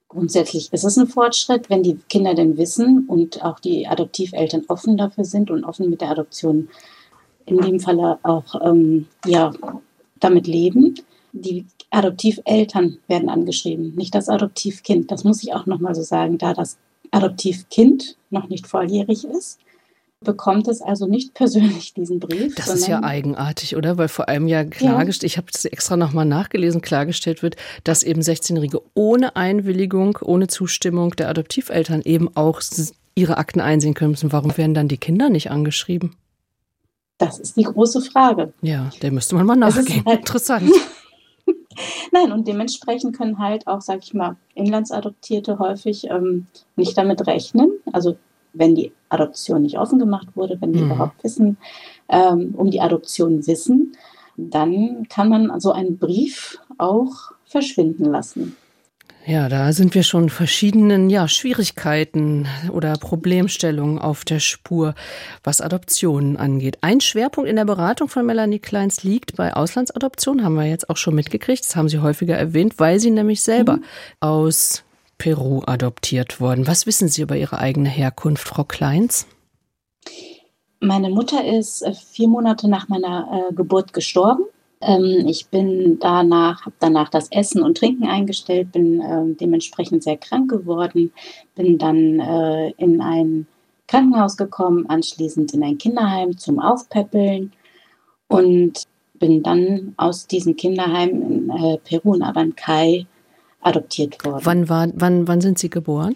Grundsätzlich 0.08 0.74
ist 0.74 0.84
es 0.84 0.98
ein 0.98 1.08
Fortschritt, 1.08 1.70
wenn 1.70 1.84
die 1.84 2.00
Kinder 2.10 2.34
denn 2.34 2.58
wissen 2.58 3.06
und 3.08 3.44
auch 3.44 3.60
die 3.60 3.88
Adoptiveltern 3.88 4.64
offen 4.68 4.98
dafür 4.98 5.24
sind 5.24 5.52
und 5.52 5.64
offen 5.64 5.90
mit 5.90 6.02
der 6.02 6.10
Adoption 6.10 6.70
in 7.46 7.58
dem 7.60 7.80
Falle 7.80 8.18
auch 8.24 8.56
ähm, 8.64 9.08
ja, 9.26 9.54
damit 10.20 10.48
leben. 10.48 10.96
Die 11.32 11.66
Adoptiveltern 11.92 12.98
werden 13.08 13.30
angeschrieben, 13.30 13.94
nicht 13.96 14.16
das 14.16 14.30
Adoptivkind. 14.30 15.12
Das 15.12 15.24
muss 15.24 15.44
ich 15.44 15.54
auch 15.54 15.68
nochmal 15.68 15.94
so 15.94 16.02
sagen, 16.02 16.40
da 16.40 16.54
das 16.54 16.78
Adoptivkind 17.12 18.18
noch 18.32 18.50
nicht 18.50 18.66
volljährig 18.66 19.26
ist 19.26 19.60
bekommt 20.22 20.68
es 20.68 20.82
also 20.82 21.08
nicht 21.08 21.34
persönlich 21.36 21.94
diesen 21.94 22.20
Brief. 22.20 22.56
Das 22.56 22.68
ist 22.68 22.88
ja 22.88 23.04
eigenartig, 23.04 23.76
oder? 23.76 23.98
Weil 23.98 24.08
vor 24.08 24.30
allem 24.30 24.48
ja 24.48 24.64
klargestellt, 24.64 25.24
ja. 25.24 25.34
ich 25.34 25.38
habe 25.38 25.48
das 25.52 25.66
extra 25.66 25.98
nochmal 25.98 26.26
nachgelesen, 26.26 26.82
klargestellt 26.82 27.44
wird, 27.44 27.56
dass 27.84 28.04
eben 28.04 28.22
16-Jährige 28.22 28.82
ohne 28.94 29.36
Einwilligung, 29.36 30.20
ohne 30.22 30.48
Zustimmung 30.48 31.16
der 31.16 31.30
Adoptiveltern 31.30 32.02
eben 32.04 32.36
auch 32.36 32.62
ihre 33.16 33.38
Akten 33.38 33.62
einsehen 33.62 33.94
können 33.94 34.12
müssen. 34.12 34.32
Warum 34.32 34.56
werden 34.58 34.74
dann 34.74 34.88
die 34.88 34.98
Kinder 34.98 35.30
nicht 35.30 35.52
angeschrieben? 35.52 36.16
Das 37.18 37.38
ist 37.38 37.58
die 37.58 37.64
große 37.64 38.02
Frage. 38.02 38.54
Ja, 38.62 38.92
der 39.02 39.12
müsste 39.12 39.36
man 39.36 39.46
mal 39.46 39.56
nachgehen. 39.56 40.06
Halt 40.06 40.20
Interessant. 40.20 40.72
Nein, 42.12 42.32
und 42.32 42.48
dementsprechend 42.48 43.18
können 43.18 43.40
halt 43.40 43.68
auch, 43.68 43.82
sag 43.82 44.00
ich 44.04 44.14
mal, 44.14 44.38
Inlandsadoptierte 44.56 45.60
häufig 45.60 46.06
ähm, 46.10 46.48
nicht 46.76 46.98
damit 46.98 47.26
rechnen. 47.28 47.72
Also 47.92 48.18
wenn 48.54 48.76
die 48.76 48.92
Adoption 49.10 49.62
nicht 49.62 49.78
offen 49.78 50.00
gemacht 50.00 50.28
wurde, 50.36 50.58
wenn 50.62 50.74
die 50.74 50.80
mhm. 50.80 50.92
überhaupt 50.92 51.24
wissen, 51.24 51.58
ähm, 52.08 52.54
um 52.56 52.72
die 52.72 52.82
Adoption 52.82 53.46
wissen, 53.48 53.94
dann 54.38 55.08
kann 55.10 55.30
man 55.30 55.60
so 55.60 55.72
einen 55.72 55.98
Brief 55.98 56.60
auch 56.78 57.32
verschwinden 57.46 58.06
lassen. 58.06 58.56
Ja, 59.26 59.50
da 59.50 59.74
sind 59.74 59.94
wir 59.94 60.04
schon 60.04 60.30
verschiedenen 60.30 61.10
ja, 61.10 61.28
Schwierigkeiten 61.28 62.48
oder 62.72 62.94
Problemstellungen 62.94 64.00
auf 64.00 64.24
der 64.24 64.40
Spur, 64.40 64.96
was 65.44 65.62
Adoptionen 65.62 66.38
angeht. 66.38 66.80
Ein 66.82 67.02
Schwerpunkt 67.02 67.50
in 67.50 67.58
der 67.58 67.66
Beratung 67.66 68.08
von 68.08 68.26
Melanie 68.26 68.60
Kleins 68.60 69.04
liegt 69.04 69.36
bei 69.36 69.54
Auslandsadoption, 69.54 70.44
haben 70.44 70.56
wir 70.56 70.66
jetzt 70.66 70.90
auch 70.90 70.98
schon 70.98 71.16
mitgekriegt, 71.16 71.64
das 71.64 71.76
haben 71.76 71.90
Sie 71.90 72.00
häufiger 72.00 72.38
erwähnt, 72.38 72.76
weil 72.78 73.00
sie 73.00 73.12
nämlich 73.12 73.42
selber 73.42 73.78
mhm. 73.78 73.84
aus 74.20 74.84
Peru 75.20 75.62
adoptiert 75.68 76.42
worden. 76.42 76.66
Was 76.66 76.88
wissen 76.88 77.08
Sie 77.08 77.22
über 77.22 77.38
Ihre 77.38 77.60
eigene 77.60 77.90
Herkunft, 77.90 78.48
Frau 78.48 78.64
Kleins? 78.64 79.28
Meine 80.80 81.10
Mutter 81.10 81.46
ist 81.46 81.84
äh, 81.84 81.94
vier 81.94 82.28
Monate 82.28 82.68
nach 82.68 82.88
meiner 82.88 83.50
äh, 83.50 83.54
Geburt 83.54 83.94
gestorben. 83.94 84.46
Ähm, 84.82 85.26
ich 85.28 85.48
bin 85.48 86.00
danach, 86.00 86.66
habe 86.66 86.76
danach 86.80 87.10
das 87.10 87.30
Essen 87.32 87.62
und 87.62 87.78
Trinken 87.78 88.08
eingestellt, 88.08 88.72
bin 88.72 89.02
äh, 89.02 89.36
dementsprechend 89.36 90.04
sehr 90.04 90.18
krank 90.18 90.50
geworden, 90.50 91.12
bin 91.54 91.78
dann 91.78 92.20
äh, 92.20 92.70
in 92.78 93.02
ein 93.02 93.46
Krankenhaus 93.88 94.38
gekommen, 94.38 94.86
anschließend 94.88 95.54
in 95.54 95.64
ein 95.64 95.78
Kinderheim 95.78 96.38
zum 96.38 96.60
Aufpäppeln 96.60 97.52
und 98.28 98.84
bin 99.16 99.44
dann 99.44 99.96
aus 99.98 100.28
diesem 100.28 100.56
Kinderheim 100.56 101.10
in 101.10 101.50
äh, 101.50 101.78
Peru 101.80 102.14
in 102.14 102.24
Abancay 102.24 103.06
adoptiert 103.62 104.24
worden. 104.24 104.46
Wann, 104.46 104.70
war, 104.70 104.88
wann, 104.94 105.28
wann 105.28 105.42
sind 105.42 105.60
Sie 105.60 105.70
geboren? 105.70 106.16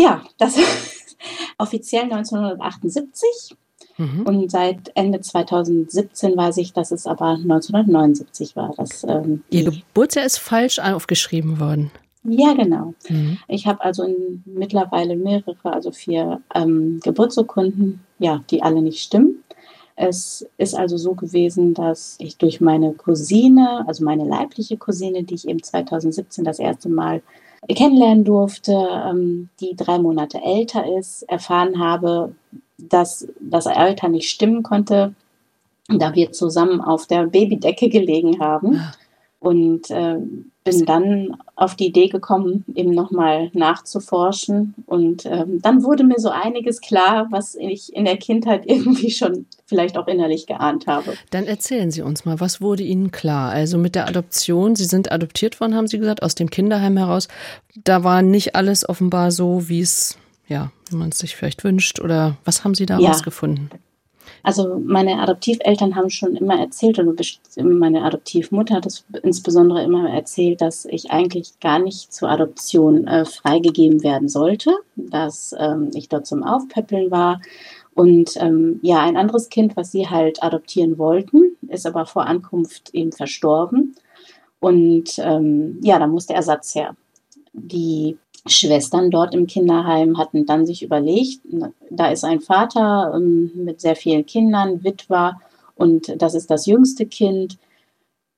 Ja, 0.00 0.22
das 0.38 0.56
ist 0.56 1.16
offiziell 1.58 2.04
1978. 2.04 3.56
Mhm. 3.98 4.22
Und 4.22 4.50
seit 4.50 4.92
Ende 4.94 5.20
2017 5.20 6.36
weiß 6.36 6.58
ich, 6.58 6.72
dass 6.72 6.92
es 6.92 7.06
aber 7.06 7.30
1979 7.30 8.54
war. 8.54 8.72
Dass, 8.76 9.04
ähm, 9.04 9.42
Ihr 9.50 9.64
Geburtsjahr 9.64 10.24
ist 10.24 10.38
falsch 10.38 10.78
aufgeschrieben 10.78 11.58
worden. 11.58 11.90
Ja, 12.24 12.52
genau. 12.54 12.94
Mhm. 13.08 13.38
Ich 13.48 13.66
habe 13.66 13.82
also 13.82 14.06
mittlerweile 14.44 15.16
mehrere, 15.16 15.56
also 15.64 15.90
vier 15.90 16.40
ähm, 16.54 17.00
Geburtsurkunden, 17.02 18.00
ja, 18.18 18.42
die 18.50 18.62
alle 18.62 18.82
nicht 18.82 19.02
stimmen. 19.02 19.37
Es 20.00 20.46
ist 20.58 20.76
also 20.76 20.96
so 20.96 21.14
gewesen, 21.14 21.74
dass 21.74 22.14
ich 22.20 22.36
durch 22.36 22.60
meine 22.60 22.92
Cousine, 22.92 23.84
also 23.88 24.04
meine 24.04 24.24
leibliche 24.24 24.76
Cousine, 24.76 25.24
die 25.24 25.34
ich 25.34 25.48
eben 25.48 25.60
2017 25.60 26.44
das 26.44 26.60
erste 26.60 26.88
Mal 26.88 27.20
kennenlernen 27.68 28.22
durfte, 28.22 28.72
ähm, 28.72 29.48
die 29.58 29.74
drei 29.74 29.98
Monate 29.98 30.40
älter 30.40 30.86
ist, 30.96 31.24
erfahren 31.24 31.80
habe, 31.80 32.32
dass 32.78 33.26
das 33.40 33.66
Alter 33.66 34.08
nicht 34.08 34.30
stimmen 34.30 34.62
konnte, 34.62 35.14
da 35.88 36.14
wir 36.14 36.30
zusammen 36.30 36.80
auf 36.80 37.08
der 37.08 37.26
Babydecke 37.26 37.88
gelegen 37.88 38.38
haben. 38.38 38.76
Ah. 38.76 38.92
Und 39.40 39.90
äh, 39.90 40.18
bin 40.70 40.86
dann 40.86 41.36
auf 41.56 41.74
die 41.74 41.86
Idee 41.86 42.08
gekommen, 42.08 42.64
eben 42.74 42.90
nochmal 42.90 43.50
nachzuforschen. 43.52 44.74
Und 44.86 45.26
ähm, 45.26 45.60
dann 45.62 45.82
wurde 45.82 46.04
mir 46.04 46.18
so 46.18 46.30
einiges 46.30 46.80
klar, 46.80 47.26
was 47.30 47.54
ich 47.54 47.94
in 47.94 48.04
der 48.04 48.16
Kindheit 48.16 48.64
irgendwie 48.66 49.10
schon 49.10 49.46
vielleicht 49.66 49.98
auch 49.98 50.06
innerlich 50.06 50.46
geahnt 50.46 50.86
habe. 50.86 51.14
Dann 51.30 51.46
erzählen 51.46 51.90
Sie 51.90 52.02
uns 52.02 52.24
mal, 52.24 52.40
was 52.40 52.60
wurde 52.60 52.82
Ihnen 52.82 53.10
klar? 53.10 53.50
Also 53.50 53.78
mit 53.78 53.94
der 53.94 54.08
Adoption, 54.08 54.76
Sie 54.76 54.84
sind 54.84 55.12
adoptiert 55.12 55.60
worden, 55.60 55.74
haben 55.74 55.88
Sie 55.88 55.98
gesagt, 55.98 56.22
aus 56.22 56.34
dem 56.34 56.50
Kinderheim 56.50 56.96
heraus. 56.96 57.28
Da 57.84 58.04
war 58.04 58.22
nicht 58.22 58.54
alles 58.54 58.88
offenbar 58.88 59.30
so, 59.30 59.68
wie 59.68 59.80
es, 59.80 60.16
ja, 60.48 60.70
man 60.90 61.10
es 61.10 61.18
sich 61.18 61.36
vielleicht 61.36 61.64
wünscht. 61.64 62.00
Oder 62.00 62.36
was 62.44 62.64
haben 62.64 62.74
Sie 62.74 62.86
da 62.86 62.98
ja. 62.98 63.08
rausgefunden? 63.08 63.70
Also 64.42 64.80
meine 64.84 65.20
Adoptiveltern 65.20 65.96
haben 65.96 66.10
schon 66.10 66.36
immer 66.36 66.58
erzählt, 66.58 66.98
oder 66.98 67.12
meine 67.62 68.02
Adoptivmutter 68.02 68.76
hat 68.76 68.86
es 68.86 69.04
insbesondere 69.22 69.82
immer 69.82 70.08
erzählt, 70.10 70.60
dass 70.60 70.84
ich 70.84 71.10
eigentlich 71.10 71.60
gar 71.60 71.78
nicht 71.78 72.12
zur 72.12 72.30
Adoption 72.30 73.06
äh, 73.06 73.24
freigegeben 73.24 74.02
werden 74.02 74.28
sollte, 74.28 74.74
dass 74.96 75.54
ähm, 75.58 75.90
ich 75.94 76.08
dort 76.08 76.26
zum 76.26 76.42
Aufpäppeln 76.42 77.10
war. 77.10 77.40
Und 77.94 78.36
ähm, 78.36 78.78
ja, 78.82 79.02
ein 79.02 79.16
anderes 79.16 79.48
Kind, 79.48 79.76
was 79.76 79.90
sie 79.90 80.08
halt 80.08 80.42
adoptieren 80.42 80.98
wollten, 80.98 81.56
ist 81.66 81.84
aber 81.84 82.06
vor 82.06 82.26
Ankunft 82.26 82.94
eben 82.94 83.10
verstorben. 83.10 83.96
Und 84.60 85.18
ähm, 85.18 85.78
ja, 85.82 85.98
da 85.98 86.06
musste 86.06 86.34
Ersatz 86.34 86.74
her. 86.74 86.96
Die 87.52 88.16
Schwestern 88.46 89.10
dort 89.10 89.34
im 89.34 89.46
Kinderheim 89.46 90.18
hatten 90.18 90.46
dann 90.46 90.66
sich 90.66 90.82
überlegt, 90.82 91.40
da 91.90 92.10
ist 92.10 92.24
ein 92.24 92.40
Vater 92.40 93.12
ähm, 93.14 93.50
mit 93.54 93.80
sehr 93.80 93.96
vielen 93.96 94.26
Kindern, 94.26 94.84
Witwer, 94.84 95.40
und 95.78 96.20
das 96.20 96.34
ist 96.34 96.50
das 96.50 96.66
jüngste 96.66 97.06
Kind. 97.06 97.56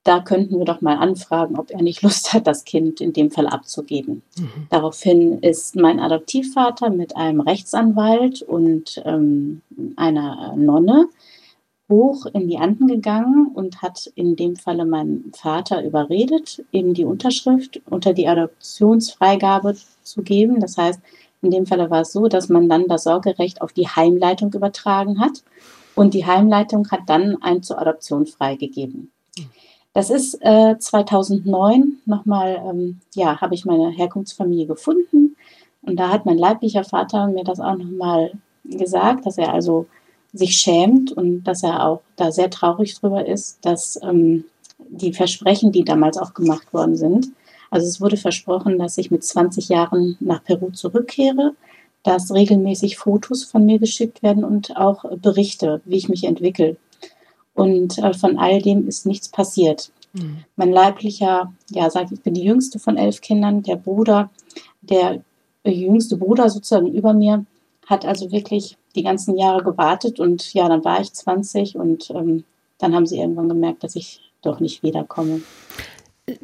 Da 0.04 0.20
könnten 0.20 0.58
wir 0.58 0.64
doch 0.64 0.80
mal 0.80 0.96
anfragen, 0.96 1.58
ob 1.58 1.70
er 1.70 1.82
nicht 1.82 2.02
Lust 2.02 2.32
hat, 2.32 2.46
das 2.46 2.64
Kind 2.64 3.00
in 3.00 3.12
dem 3.12 3.30
Fall 3.30 3.46
abzugeben. 3.46 4.22
Mhm. 4.38 4.66
Daraufhin 4.70 5.40
ist 5.40 5.74
mein 5.74 5.98
Adoptivvater 5.98 6.90
mit 6.90 7.16
einem 7.16 7.40
Rechtsanwalt 7.40 8.42
und 8.42 9.02
ähm, 9.04 9.62
einer 9.96 10.54
Nonne 10.56 11.08
hoch 11.90 12.24
in 12.32 12.48
die 12.48 12.56
Anden 12.56 12.86
gegangen 12.86 13.50
und 13.52 13.82
hat 13.82 14.10
in 14.14 14.36
dem 14.36 14.56
Falle 14.56 14.86
meinen 14.86 15.32
Vater 15.34 15.84
überredet, 15.84 16.64
eben 16.72 16.94
die 16.94 17.04
Unterschrift 17.04 17.82
unter 17.90 18.14
die 18.14 18.28
Adoptionsfreigabe 18.28 19.76
zu 20.02 20.22
geben. 20.22 20.60
Das 20.60 20.78
heißt, 20.78 21.00
in 21.42 21.50
dem 21.50 21.66
Falle 21.66 21.90
war 21.90 22.02
es 22.02 22.12
so, 22.12 22.28
dass 22.28 22.48
man 22.48 22.68
dann 22.68 22.88
das 22.88 23.04
Sorgerecht 23.04 23.60
auf 23.60 23.72
die 23.72 23.88
Heimleitung 23.88 24.52
übertragen 24.54 25.20
hat 25.20 25.42
und 25.94 26.14
die 26.14 26.24
Heimleitung 26.24 26.90
hat 26.90 27.00
dann 27.06 27.42
ein 27.42 27.62
zur 27.62 27.78
Adoption 27.78 28.26
freigegeben. 28.26 29.10
Das 29.92 30.08
ist 30.08 30.38
äh, 30.40 30.78
2009 30.78 31.98
nochmal, 32.06 32.62
ähm, 32.64 33.00
ja, 33.14 33.40
habe 33.40 33.54
ich 33.54 33.64
meine 33.64 33.90
Herkunftsfamilie 33.90 34.66
gefunden 34.66 35.36
und 35.82 35.98
da 35.98 36.10
hat 36.10 36.26
mein 36.26 36.38
leiblicher 36.38 36.84
Vater 36.84 37.26
mir 37.26 37.42
das 37.42 37.58
auch 37.58 37.76
nochmal 37.76 38.32
gesagt, 38.64 39.26
dass 39.26 39.38
er 39.38 39.52
also 39.52 39.86
sich 40.32 40.56
schämt 40.56 41.12
und 41.12 41.44
dass 41.44 41.62
er 41.62 41.86
auch 41.86 42.02
da 42.16 42.30
sehr 42.32 42.50
traurig 42.50 42.98
drüber 42.98 43.26
ist, 43.26 43.58
dass 43.62 43.98
ähm, 44.02 44.44
die 44.88 45.12
Versprechen, 45.12 45.72
die 45.72 45.84
damals 45.84 46.18
auch 46.18 46.34
gemacht 46.34 46.72
worden 46.72 46.96
sind, 46.96 47.28
also 47.70 47.86
es 47.86 48.00
wurde 48.00 48.16
versprochen, 48.16 48.78
dass 48.78 48.98
ich 48.98 49.10
mit 49.10 49.24
20 49.24 49.68
Jahren 49.68 50.16
nach 50.20 50.42
Peru 50.42 50.70
zurückkehre, 50.70 51.54
dass 52.02 52.32
regelmäßig 52.32 52.96
Fotos 52.96 53.44
von 53.44 53.64
mir 53.64 53.78
geschickt 53.78 54.22
werden 54.22 54.44
und 54.44 54.76
auch 54.76 55.04
Berichte, 55.16 55.80
wie 55.84 55.96
ich 55.96 56.08
mich 56.08 56.24
entwickle. 56.24 56.76
Und 57.54 57.98
äh, 57.98 58.12
von 58.14 58.38
all 58.38 58.60
dem 58.60 58.88
ist 58.88 59.06
nichts 59.06 59.28
passiert. 59.28 59.92
Mhm. 60.12 60.38
Mein 60.56 60.72
leiblicher, 60.72 61.52
ja, 61.70 61.90
sag 61.90 62.10
ich, 62.10 62.20
bin 62.22 62.34
die 62.34 62.44
jüngste 62.44 62.78
von 62.78 62.96
elf 62.96 63.20
Kindern. 63.20 63.62
Der 63.62 63.76
Bruder, 63.76 64.30
der 64.80 65.22
jüngste 65.64 66.16
Bruder 66.16 66.48
sozusagen 66.48 66.92
über 66.92 67.12
mir, 67.12 67.44
hat 67.90 68.06
also 68.06 68.30
wirklich 68.30 68.78
die 68.94 69.02
ganzen 69.02 69.36
Jahre 69.36 69.62
gewartet 69.62 70.20
und 70.20 70.54
ja, 70.54 70.68
dann 70.68 70.84
war 70.84 71.00
ich 71.00 71.12
20 71.12 71.76
und 71.76 72.10
ähm, 72.10 72.44
dann 72.78 72.94
haben 72.94 73.06
sie 73.06 73.18
irgendwann 73.18 73.48
gemerkt, 73.48 73.84
dass 73.84 73.96
ich 73.96 74.20
doch 74.42 74.60
nicht 74.60 74.82
wiederkomme. 74.82 75.42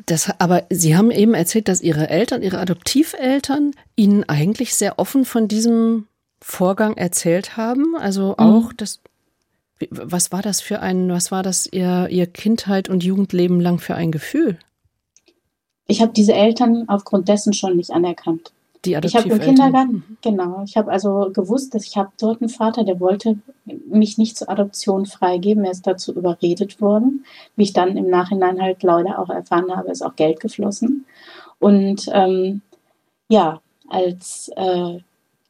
Das, 0.05 0.29
aber 0.41 0.65
Sie 0.69 0.97
haben 0.97 1.13
eben 1.13 1.35
erzählt, 1.35 1.69
dass 1.69 1.81
Ihre 1.81 2.11
Eltern, 2.11 2.43
Ihre 2.43 2.59
Adoptiveltern 2.59 3.71
Ihnen 3.95 4.25
eigentlich 4.29 4.75
sehr 4.75 4.99
offen 4.99 5.25
von 5.25 5.47
diesem 5.47 6.09
Vorgang 6.41 6.97
erzählt 6.97 7.57
haben. 7.57 7.97
Also 7.97 8.31
mhm. 8.31 8.35
auch 8.39 8.73
mhm. 8.73 8.77
das. 8.77 9.01
Was 9.91 10.33
war 10.33 10.41
das 10.41 10.63
für 10.63 10.81
ein, 10.81 11.11
was 11.11 11.31
war 11.31 11.43
das 11.43 11.67
Ihr, 11.71 12.09
Ihr 12.11 12.27
Kindheit 12.27 12.89
und 12.89 13.05
Jugendleben 13.05 13.61
lang 13.61 13.79
für 13.79 13.95
ein 13.95 14.11
Gefühl? 14.11 14.59
Ich 15.87 16.01
habe 16.01 16.13
diese 16.13 16.33
Eltern 16.33 16.85
aufgrund 16.89 17.29
dessen 17.29 17.53
schon 17.53 17.77
nicht 17.77 17.91
anerkannt. 17.91 18.53
Die 18.87 19.07
ich 19.07 19.17
habe 19.17 19.29
im 19.29 19.41
Kindergarten, 19.41 20.19
genau, 20.23 20.63
ich 20.65 20.77
habe 20.77 20.91
also 20.91 21.31
gewusst, 21.33 21.75
dass 21.75 21.85
ich 21.85 21.97
habe 21.97 22.11
dort 22.19 22.41
einen 22.41 22.49
Vater, 22.49 22.85
der 22.85 23.01
wollte 23.01 23.39
mich 23.65 24.19
nicht 24.19 24.37
zur 24.37 24.49
Adoption 24.49 25.07
freigeben. 25.07 25.65
Er 25.65 25.73
ist 25.73 25.87
dazu 25.87 26.15
überredet 26.15 26.81
worden. 26.81 27.25
Wie 27.57 27.65
ich 27.65 27.73
dann 27.73 27.97
im 27.97 28.09
Nachhinein 28.09 28.61
halt 28.61 28.83
leider 28.83 29.19
auch 29.19 29.31
erfahren 29.31 29.75
habe, 29.75 29.91
ist 29.91 30.03
auch 30.03 30.17
Geld 30.17 30.41
geflossen. 30.41 31.07
Und 31.59 32.09
ähm, 32.13 32.63
ja, 33.29 33.61
als 33.89 34.51
äh, 34.57 34.99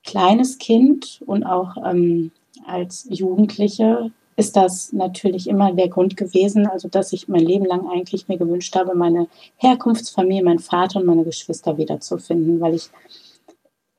kleines 0.05 0.59
Kind 0.59 1.23
und 1.27 1.45
auch 1.45 1.77
ähm, 1.85 2.31
als 2.67 3.07
Jugendliche 3.11 4.11
ist 4.37 4.55
das 4.57 4.93
natürlich 4.93 5.49
immer 5.49 5.73
der 5.73 5.89
Grund 5.89 6.17
gewesen, 6.17 6.67
also 6.67 6.89
dass 6.89 7.13
ich 7.13 7.27
mein 7.27 7.45
Leben 7.45 7.65
lang 7.65 7.89
eigentlich 7.89 8.29
mir 8.29 8.37
gewünscht 8.37 8.77
habe, 8.77 8.95
meine 8.95 9.29
Herkunftsfamilie, 9.57 10.45
meinen 10.45 10.59
Vater 10.59 11.01
und 11.01 11.07
meine 11.07 11.25
Geschwister 11.25 11.79
wiederzufinden, 11.79 12.61
weil 12.61 12.75
ich 12.75 12.91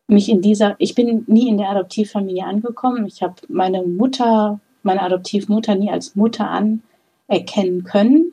mich 0.07 0.29
in 0.29 0.41
dieser, 0.41 0.75
ich 0.79 0.95
bin 0.95 1.23
nie 1.27 1.49
in 1.49 1.57
der 1.57 1.69
Adoptivfamilie 1.69 2.45
angekommen. 2.45 3.05
Ich 3.05 3.21
habe 3.21 3.35
meine 3.49 3.83
Mutter, 3.83 4.59
meine 4.83 5.01
Adoptivmutter 5.01 5.75
nie 5.75 5.91
als 5.91 6.15
Mutter 6.15 6.49
anerkennen 6.49 7.83
können, 7.83 8.31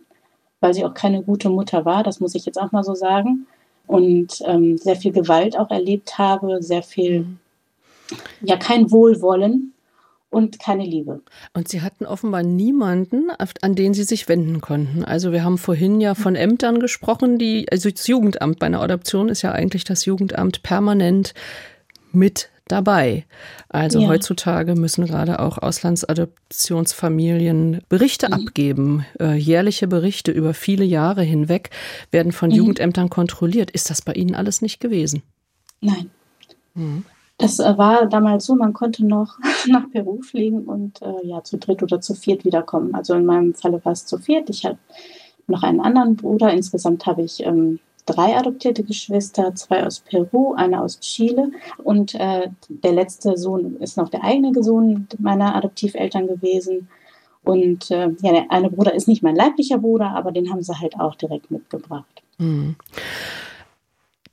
weil 0.60 0.72
sie 0.72 0.84
auch 0.84 0.94
keine 0.94 1.22
gute 1.22 1.50
Mutter 1.50 1.84
war, 1.84 2.02
das 2.02 2.20
muss 2.20 2.34
ich 2.34 2.46
jetzt 2.46 2.60
auch 2.60 2.72
mal 2.72 2.84
so 2.84 2.94
sagen. 2.94 3.46
Und 3.86 4.42
ähm, 4.46 4.78
sehr 4.78 4.96
viel 4.96 5.12
Gewalt 5.12 5.58
auch 5.58 5.70
erlebt 5.70 6.16
habe, 6.16 6.62
sehr 6.62 6.82
viel, 6.82 7.26
ja, 8.40 8.56
kein 8.56 8.90
Wohlwollen 8.90 9.73
und 10.34 10.58
keine 10.58 10.84
Liebe. 10.84 11.22
Und 11.52 11.68
Sie 11.68 11.80
hatten 11.80 12.04
offenbar 12.04 12.42
niemanden, 12.42 13.30
an 13.62 13.74
den 13.74 13.94
Sie 13.94 14.02
sich 14.02 14.28
wenden 14.28 14.60
konnten. 14.60 15.04
Also 15.04 15.32
wir 15.32 15.44
haben 15.44 15.58
vorhin 15.58 16.00
ja 16.00 16.14
von 16.14 16.34
Ämtern 16.34 16.80
gesprochen, 16.80 17.38
die, 17.38 17.66
also 17.70 17.88
das 17.88 18.06
Jugendamt 18.06 18.58
bei 18.58 18.66
einer 18.66 18.82
Adoption 18.82 19.28
ist 19.28 19.42
ja 19.42 19.52
eigentlich 19.52 19.84
das 19.84 20.04
Jugendamt 20.04 20.62
permanent 20.62 21.34
mit 22.12 22.50
dabei. 22.66 23.24
Also 23.68 24.00
ja. 24.00 24.08
heutzutage 24.08 24.74
müssen 24.74 25.06
gerade 25.06 25.38
auch 25.38 25.58
Auslandsadoptionsfamilien 25.58 27.82
Berichte 27.88 28.28
mhm. 28.28 28.32
abgeben. 28.32 29.06
Äh, 29.20 29.34
jährliche 29.34 29.86
Berichte 29.86 30.32
über 30.32 30.54
viele 30.54 30.84
Jahre 30.84 31.22
hinweg 31.22 31.70
werden 32.10 32.32
von 32.32 32.50
mhm. 32.50 32.56
Jugendämtern 32.56 33.10
kontrolliert. 33.10 33.70
Ist 33.70 33.90
das 33.90 34.02
bei 34.02 34.14
Ihnen 34.14 34.34
alles 34.34 34.62
nicht 34.62 34.80
gewesen? 34.80 35.22
Nein. 35.80 36.10
Mhm. 36.74 37.04
Das 37.38 37.58
äh, 37.58 37.76
war 37.76 38.06
damals 38.06 38.46
so, 38.46 38.54
man 38.54 38.72
konnte 38.72 39.04
noch 39.04 39.38
nach 39.66 39.90
Peru 39.90 40.22
fliegen 40.22 40.64
und 40.64 41.02
äh, 41.02 41.26
ja 41.26 41.42
zu 41.42 41.58
dritt 41.58 41.82
oder 41.82 42.00
zu 42.00 42.14
viert 42.14 42.44
wiederkommen. 42.44 42.94
Also 42.94 43.14
in 43.14 43.26
meinem 43.26 43.54
Falle 43.54 43.84
war 43.84 43.92
es 43.92 44.06
zu 44.06 44.18
viert. 44.18 44.50
Ich 44.50 44.64
habe 44.64 44.78
noch 45.46 45.62
einen 45.62 45.80
anderen 45.80 46.16
Bruder. 46.16 46.52
Insgesamt 46.52 47.06
habe 47.06 47.22
ich 47.22 47.44
ähm, 47.44 47.80
drei 48.06 48.36
adoptierte 48.36 48.84
Geschwister, 48.84 49.54
zwei 49.54 49.84
aus 49.84 50.00
Peru, 50.00 50.54
eine 50.54 50.82
aus 50.82 51.00
Chile 51.00 51.50
und 51.82 52.14
äh, 52.14 52.48
der 52.68 52.92
letzte 52.92 53.36
Sohn 53.36 53.76
ist 53.80 53.96
noch 53.96 54.08
der 54.08 54.24
eigene 54.24 54.62
Sohn 54.62 55.08
meiner 55.18 55.54
Adoptiveltern 55.56 56.26
gewesen. 56.26 56.88
Und 57.42 57.90
äh, 57.90 58.10
ja, 58.22 58.32
der 58.32 58.50
eine 58.50 58.70
Bruder 58.70 58.94
ist 58.94 59.08
nicht 59.08 59.22
mein 59.22 59.36
leiblicher 59.36 59.78
Bruder, 59.78 60.10
aber 60.10 60.32
den 60.32 60.50
haben 60.50 60.62
sie 60.62 60.78
halt 60.80 60.98
auch 60.98 61.14
direkt 61.14 61.50
mitgebracht. 61.50 62.22
Mhm. 62.38 62.76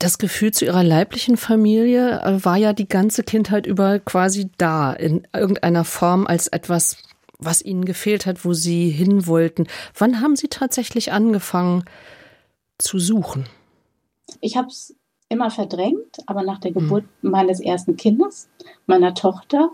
Das 0.02 0.18
Gefühl 0.18 0.50
zu 0.50 0.64
ihrer 0.64 0.82
leiblichen 0.82 1.36
Familie 1.36 2.22
äh, 2.22 2.44
war 2.44 2.56
ja 2.56 2.72
die 2.72 2.88
ganze 2.88 3.22
Kindheit 3.22 3.68
über 3.68 4.00
quasi 4.00 4.50
da, 4.58 4.92
in 4.92 5.28
irgendeiner 5.32 5.84
Form 5.84 6.26
als 6.26 6.48
etwas, 6.48 6.96
was 7.38 7.62
ihnen 7.62 7.84
gefehlt 7.84 8.26
hat, 8.26 8.44
wo 8.44 8.52
sie 8.52 8.90
hin 8.90 9.28
wollten. 9.28 9.68
Wann 9.96 10.20
haben 10.20 10.34
sie 10.34 10.48
tatsächlich 10.48 11.12
angefangen 11.12 11.84
zu 12.78 12.98
suchen? 12.98 13.46
Ich 14.40 14.56
habe 14.56 14.66
es 14.66 14.92
immer 15.28 15.52
verdrängt, 15.52 16.16
aber 16.26 16.42
nach 16.42 16.58
der 16.58 16.72
Geburt 16.72 17.04
mhm. 17.20 17.30
meines 17.30 17.60
ersten 17.60 17.96
Kindes, 17.96 18.48
meiner 18.86 19.14
Tochter, 19.14 19.70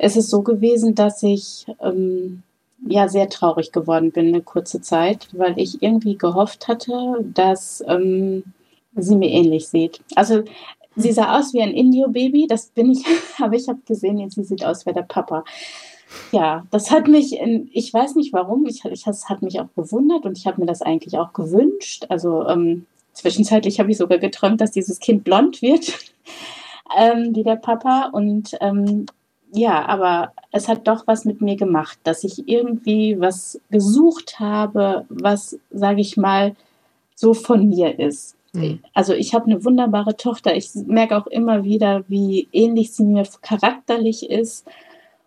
ist 0.00 0.16
es 0.16 0.30
so 0.30 0.42
gewesen, 0.42 0.96
dass 0.96 1.22
ich 1.22 1.66
ähm, 1.80 2.42
ja 2.88 3.06
sehr 3.06 3.28
traurig 3.28 3.70
geworden 3.70 4.10
bin 4.10 4.26
eine 4.26 4.42
kurze 4.42 4.80
Zeit, 4.80 5.28
weil 5.32 5.56
ich 5.60 5.80
irgendwie 5.80 6.18
gehofft 6.18 6.66
hatte, 6.66 7.24
dass 7.32 7.84
ähm, 7.86 8.42
sie 8.96 9.16
mir 9.16 9.30
ähnlich 9.30 9.68
sieht. 9.68 10.00
Also 10.14 10.42
sie 10.96 11.12
sah 11.12 11.38
aus 11.38 11.54
wie 11.54 11.62
ein 11.62 11.72
Indio-Baby, 11.72 12.46
das 12.48 12.68
bin 12.68 12.90
ich, 12.90 13.04
aber 13.40 13.54
ich 13.54 13.68
habe 13.68 13.80
gesehen, 13.86 14.28
sie 14.30 14.44
sieht 14.44 14.64
aus 14.64 14.86
wie 14.86 14.92
der 14.92 15.02
Papa. 15.02 15.44
Ja, 16.32 16.66
das 16.70 16.90
hat 16.90 17.06
mich, 17.06 17.38
in, 17.38 17.68
ich 17.72 17.94
weiß 17.94 18.16
nicht 18.16 18.32
warum, 18.32 18.66
ich, 18.66 18.84
ich, 18.84 19.04
das 19.04 19.28
hat 19.28 19.42
mich 19.42 19.60
auch 19.60 19.68
gewundert 19.76 20.24
und 20.24 20.36
ich 20.36 20.46
habe 20.46 20.60
mir 20.60 20.66
das 20.66 20.82
eigentlich 20.82 21.16
auch 21.18 21.32
gewünscht. 21.32 22.06
Also 22.08 22.46
ähm, 22.48 22.86
zwischenzeitlich 23.12 23.78
habe 23.78 23.90
ich 23.90 23.98
sogar 23.98 24.18
geträumt, 24.18 24.60
dass 24.60 24.72
dieses 24.72 24.98
Kind 24.98 25.24
blond 25.24 25.62
wird, 25.62 25.92
ähm, 26.98 27.34
wie 27.34 27.44
der 27.44 27.56
Papa. 27.56 28.10
Und 28.12 28.56
ähm, 28.60 29.06
ja, 29.52 29.84
aber 29.86 30.32
es 30.52 30.68
hat 30.68 30.86
doch 30.86 31.06
was 31.06 31.24
mit 31.24 31.40
mir 31.40 31.56
gemacht, 31.56 31.98
dass 32.04 32.24
ich 32.24 32.48
irgendwie 32.48 33.20
was 33.20 33.60
gesucht 33.70 34.40
habe, 34.40 35.06
was, 35.08 35.58
sage 35.70 36.00
ich 36.00 36.16
mal, 36.16 36.56
so 37.14 37.34
von 37.34 37.68
mir 37.68 37.98
ist. 37.98 38.36
Mhm. 38.52 38.80
Also 38.94 39.12
ich 39.12 39.34
habe 39.34 39.46
eine 39.46 39.64
wunderbare 39.64 40.16
Tochter. 40.16 40.56
Ich 40.56 40.70
merke 40.74 41.16
auch 41.16 41.26
immer 41.26 41.64
wieder, 41.64 42.04
wie 42.08 42.48
ähnlich 42.52 42.92
sie 42.92 43.04
mir 43.04 43.24
charakterlich 43.42 44.28
ist. 44.28 44.66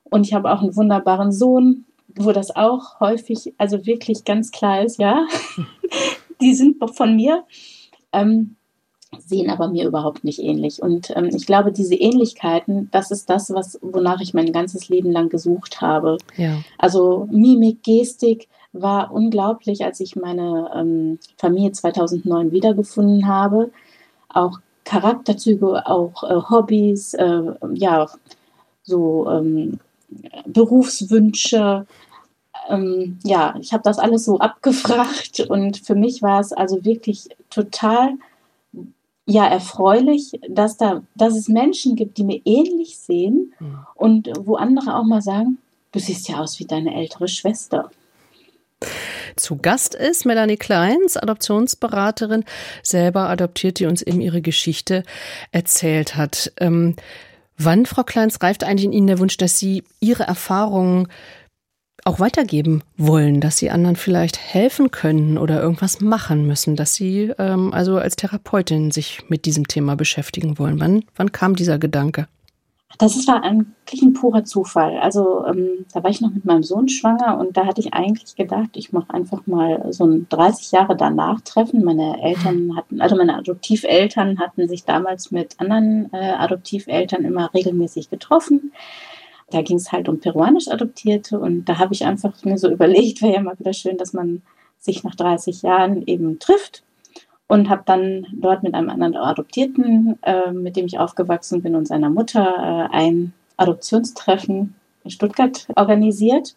Und 0.09 0.27
ich 0.27 0.33
habe 0.33 0.51
auch 0.51 0.61
einen 0.61 0.75
wunderbaren 0.75 1.31
Sohn, 1.31 1.85
wo 2.15 2.31
das 2.31 2.55
auch 2.55 2.99
häufig, 2.99 3.53
also 3.57 3.85
wirklich 3.85 4.25
ganz 4.25 4.51
klar 4.51 4.83
ist, 4.83 4.99
ja, 4.99 5.25
die 6.41 6.53
sind 6.53 6.77
von 6.95 7.15
mir, 7.15 7.43
ähm, 8.11 8.55
sehen 9.19 9.49
aber 9.49 9.69
mir 9.69 9.87
überhaupt 9.87 10.23
nicht 10.23 10.39
ähnlich. 10.39 10.81
Und 10.81 11.11
ähm, 11.15 11.29
ich 11.33 11.45
glaube, 11.45 11.71
diese 11.71 11.95
Ähnlichkeiten, 11.95 12.89
das 12.91 13.11
ist 13.11 13.29
das, 13.29 13.51
was, 13.51 13.79
wonach 13.81 14.21
ich 14.21 14.33
mein 14.33 14.51
ganzes 14.51 14.89
Leben 14.89 15.11
lang 15.11 15.29
gesucht 15.29 15.81
habe. 15.81 16.17
Ja. 16.37 16.57
Also 16.77 17.27
Mimik, 17.31 17.83
Gestik 17.83 18.47
war 18.73 19.11
unglaublich, 19.13 19.85
als 19.85 19.99
ich 19.99 20.15
meine 20.15 20.71
ähm, 20.75 21.19
Familie 21.37 21.71
2009 21.71 22.51
wiedergefunden 22.51 23.27
habe. 23.27 23.71
Auch 24.29 24.59
Charakterzüge, 24.83 25.87
auch 25.87 26.23
äh, 26.23 26.41
Hobbys, 26.49 27.13
äh, 27.13 27.53
ja, 27.73 28.09
so 28.83 29.29
ähm, 29.29 29.79
Berufswünsche. 30.45 31.85
Ähm, 32.69 33.19
ja, 33.23 33.55
ich 33.61 33.73
habe 33.73 33.83
das 33.83 33.99
alles 33.99 34.25
so 34.25 34.39
abgefragt 34.39 35.39
und 35.49 35.77
für 35.77 35.95
mich 35.95 36.21
war 36.21 36.39
es 36.39 36.51
also 36.51 36.83
wirklich 36.83 37.29
total 37.49 38.13
ja 39.25 39.45
erfreulich, 39.45 40.31
dass 40.49 40.77
da, 40.77 41.03
dass 41.15 41.35
es 41.35 41.47
Menschen 41.47 41.95
gibt, 41.95 42.17
die 42.17 42.25
mir 42.25 42.41
ähnlich 42.43 42.97
sehen 42.97 43.53
mhm. 43.59 43.79
und 43.95 44.29
wo 44.39 44.55
andere 44.55 44.97
auch 44.97 45.05
mal 45.05 45.21
sagen, 45.21 45.59
du 45.91 45.99
siehst 45.99 46.27
ja 46.27 46.39
aus 46.39 46.59
wie 46.59 46.65
deine 46.65 46.93
ältere 46.93 47.27
Schwester. 47.27 47.89
Zu 49.35 49.57
Gast 49.57 49.95
ist 49.95 50.25
Melanie 50.25 50.57
Kleins, 50.57 51.17
Adoptionsberaterin, 51.17 52.43
selber 52.81 53.29
adoptiert, 53.29 53.79
die 53.79 53.85
uns 53.85 54.01
eben 54.01 54.21
ihre 54.21 54.41
Geschichte 54.41 55.03
erzählt 55.51 56.15
hat. 56.15 56.51
Ähm, 56.59 56.95
Wann, 57.57 57.85
Frau 57.85 58.03
Kleins, 58.03 58.41
reift 58.41 58.63
eigentlich 58.63 58.85
in 58.85 58.93
Ihnen 58.93 59.07
der 59.07 59.19
Wunsch, 59.19 59.37
dass 59.37 59.59
Sie 59.59 59.83
Ihre 59.99 60.23
Erfahrungen 60.23 61.07
auch 62.05 62.19
weitergeben 62.19 62.81
wollen, 62.97 63.39
dass 63.39 63.57
Sie 63.57 63.69
anderen 63.69 63.95
vielleicht 63.95 64.37
helfen 64.37 64.91
können 64.91 65.37
oder 65.37 65.61
irgendwas 65.61 66.01
machen 66.01 66.45
müssen, 66.45 66.75
dass 66.75 66.95
Sie 66.95 67.31
ähm, 67.37 67.73
also 67.73 67.97
als 67.97 68.15
Therapeutin 68.15 68.91
sich 68.91 69.21
mit 69.29 69.45
diesem 69.45 69.67
Thema 69.67 69.95
beschäftigen 69.95 70.57
wollen? 70.57 70.79
Wann, 70.79 71.05
wann 71.15 71.31
kam 71.31 71.55
dieser 71.55 71.77
Gedanke? 71.77 72.27
Das 72.99 73.27
war 73.27 73.43
eigentlich 73.43 74.01
ein 74.01 74.13
purer 74.13 74.43
Zufall. 74.43 74.99
Also 74.99 75.45
ähm, 75.47 75.85
da 75.93 76.03
war 76.03 76.11
ich 76.11 76.21
noch 76.21 76.31
mit 76.31 76.45
meinem 76.45 76.63
Sohn 76.63 76.89
schwanger 76.89 77.39
und 77.39 77.57
da 77.57 77.65
hatte 77.65 77.81
ich 77.81 77.93
eigentlich 77.93 78.35
gedacht, 78.35 78.69
ich 78.73 78.93
mache 78.93 79.13
einfach 79.13 79.47
mal 79.47 79.91
so 79.91 80.05
ein 80.05 80.27
30 80.29 80.71
Jahre 80.71 80.95
danach 80.95 81.41
Treffen. 81.41 81.83
Meine 81.83 82.21
Eltern 82.21 82.75
hatten, 82.75 83.01
also 83.01 83.15
meine 83.15 83.35
Adoptiveltern 83.37 84.39
hatten 84.39 84.67
sich 84.67 84.85
damals 84.85 85.31
mit 85.31 85.59
anderen 85.59 86.09
äh, 86.13 86.33
Adoptiveltern 86.33 87.25
immer 87.25 87.51
regelmäßig 87.53 88.09
getroffen. 88.09 88.71
Da 89.49 89.61
ging 89.61 89.77
es 89.77 89.91
halt 89.91 90.07
um 90.07 90.19
peruanisch 90.19 90.67
Adoptierte 90.67 91.39
und 91.39 91.65
da 91.65 91.79
habe 91.79 91.93
ich 91.93 92.05
einfach 92.05 92.43
mir 92.43 92.57
so 92.57 92.69
überlegt, 92.71 93.21
wäre 93.21 93.33
ja 93.33 93.41
mal 93.41 93.57
wieder 93.57 93.73
schön, 93.73 93.97
dass 93.97 94.13
man 94.13 94.43
sich 94.79 95.03
nach 95.03 95.15
30 95.15 95.63
Jahren 95.63 96.05
eben 96.05 96.39
trifft 96.39 96.83
und 97.53 97.69
habe 97.69 97.83
dann 97.85 98.25
dort 98.33 98.63
mit 98.63 98.73
einem 98.73 98.89
anderen 98.89 99.15
Adoptierten, 99.15 100.17
äh, 100.23 100.51
mit 100.51 100.75
dem 100.75 100.87
ich 100.87 100.97
aufgewachsen 100.97 101.61
bin, 101.61 101.75
und 101.75 101.87
seiner 101.87 102.09
Mutter 102.09 102.41
äh, 102.91 102.95
ein 102.95 103.31
Adoptionstreffen 103.57 104.73
in 105.03 105.11
Stuttgart 105.11 105.67
organisiert. 105.75 106.55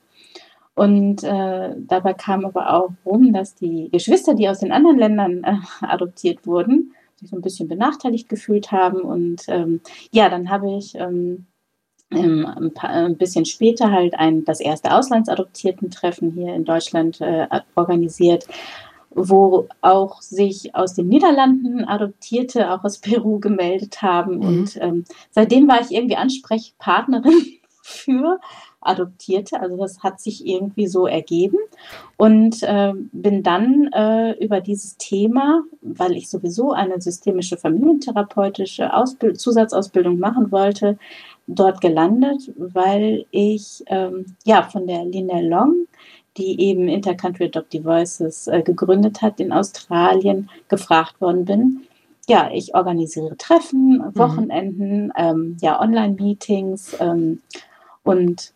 Und 0.75 1.23
äh, 1.23 1.75
dabei 1.77 2.15
kam 2.15 2.47
aber 2.47 2.73
auch 2.73 2.93
rum, 3.05 3.35
dass 3.35 3.55
die 3.55 3.91
Geschwister, 3.93 4.33
die 4.33 4.49
aus 4.49 4.61
den 4.61 4.73
anderen 4.73 4.97
Ländern 4.97 5.45
äh, 5.45 5.57
adoptiert 5.85 6.47
wurden, 6.47 6.95
sich 7.17 7.29
so 7.29 7.37
ein 7.37 7.43
bisschen 7.43 7.69
benachteiligt 7.69 8.31
gefühlt 8.31 8.73
haben. 8.73 9.03
Und 9.03 9.43
ähm, 9.49 9.83
ja, 10.13 10.31
dann 10.31 10.49
habe 10.49 10.79
ich 10.79 10.95
ähm, 10.95 11.45
ein, 12.09 12.73
paar, 12.73 12.89
ein, 12.89 13.19
bisschen 13.19 13.45
später 13.45 13.91
halt 13.91 14.15
ein, 14.15 14.47
das 14.47 14.61
erste 14.61 14.95
Auslandsadoptierten-Treffen 14.95 16.31
hier 16.31 16.55
in 16.55 16.65
Deutschland 16.65 17.21
äh, 17.21 17.49
organisiert, 17.75 18.47
wo 19.11 19.69
auch 19.81 20.21
sich 20.21 20.75
aus 20.75 20.95
den 20.95 21.09
Niederlanden 21.09 21.85
Adoptierte 21.85 22.71
auch 22.71 22.85
aus 22.85 22.99
Peru 22.99 23.39
gemeldet 23.41 24.03
haben. 24.03 24.37
Mhm. 24.39 24.43
Und 24.43 24.77
ähm, 24.81 25.05
seitdem 25.31 25.69
war 25.69 25.81
ich 25.81 25.91
irgendwie 25.91 26.17
Ansprechpartnerin 26.17 27.59
für 27.83 28.41
Adoptierte. 28.81 29.61
Also 29.61 29.77
das 29.77 30.03
hat 30.03 30.21
sich 30.21 30.47
irgendwie 30.47 30.87
so 30.87 31.07
ergeben. 31.07 31.59
Und 32.17 32.63
äh, 32.63 32.93
bin 33.13 33.43
dann 33.43 33.91
äh, 33.93 34.33
über 34.43 34.61
dieses 34.61 34.97
Thema, 34.97 35.63
weil 35.81 36.13
ich 36.13 36.29
sowieso 36.29 36.73
eine 36.73 37.01
systemische 37.01 37.57
familientherapeutische 37.57 38.95
Ausbild 38.95 39.41
Zusatzausbildung 39.41 40.19
machen 40.19 40.51
wollte, 40.53 40.99
dort 41.47 41.81
gelandet, 41.81 42.53
weil 42.57 43.27
ich 43.31 43.85
ähm, 43.87 44.37
ja 44.45 44.63
von 44.63 44.87
der 44.87 45.05
Lina 45.05 45.41
Long 45.41 45.87
die 46.37 46.61
eben 46.61 46.89
Intercountry 46.89 47.45
Adoptive 47.47 47.85
Voices 47.85 48.47
äh, 48.47 48.63
gegründet 48.63 49.23
hat 49.23 49.41
in 49.41 49.53
Australien, 49.53 50.51
gefragt 50.69 51.21
worden 51.21 51.45
bin. 51.45 51.83
Ja, 52.29 52.51
ich 52.53 52.75
organisiere 52.75 53.37
Treffen, 53.37 53.99
mhm. 53.99 54.19
Wochenenden, 54.19 55.07
mhm. 55.07 55.13
ähm, 55.17 55.57
ja, 55.61 55.81
Online-Meetings 55.81 56.97
ähm, 57.01 57.41
und 58.03 58.53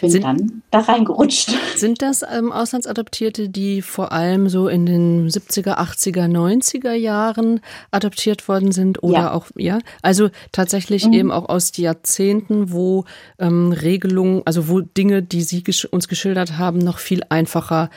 bin 0.00 0.10
sind, 0.10 0.24
dann 0.24 0.62
da 0.70 0.80
reingerutscht. 0.80 1.50
Sind 1.76 2.02
das 2.02 2.22
ähm, 2.22 2.52
Auslandsadoptierte, 2.52 3.48
die 3.48 3.82
vor 3.82 4.12
allem 4.12 4.48
so 4.48 4.68
in 4.68 4.86
den 4.86 5.28
70er, 5.28 5.78
80er, 5.78 6.26
90er 6.26 6.92
Jahren 6.92 7.60
adoptiert 7.90 8.48
worden 8.48 8.72
sind 8.72 9.02
oder 9.02 9.12
ja. 9.12 9.32
auch, 9.32 9.46
ja, 9.56 9.78
also 10.02 10.30
tatsächlich 10.52 11.06
mhm. 11.06 11.12
eben 11.12 11.32
auch 11.32 11.48
aus 11.48 11.76
Jahrzehnten, 11.76 12.72
wo 12.72 13.04
ähm, 13.38 13.72
Regelungen, 13.72 14.42
also 14.44 14.68
wo 14.68 14.80
Dinge, 14.80 15.22
die 15.22 15.42
Sie 15.42 15.62
gesch 15.62 15.84
uns 15.84 16.08
geschildert 16.08 16.58
haben, 16.58 16.78
noch 16.78 16.98
viel 16.98 17.22
einfacher 17.28 17.90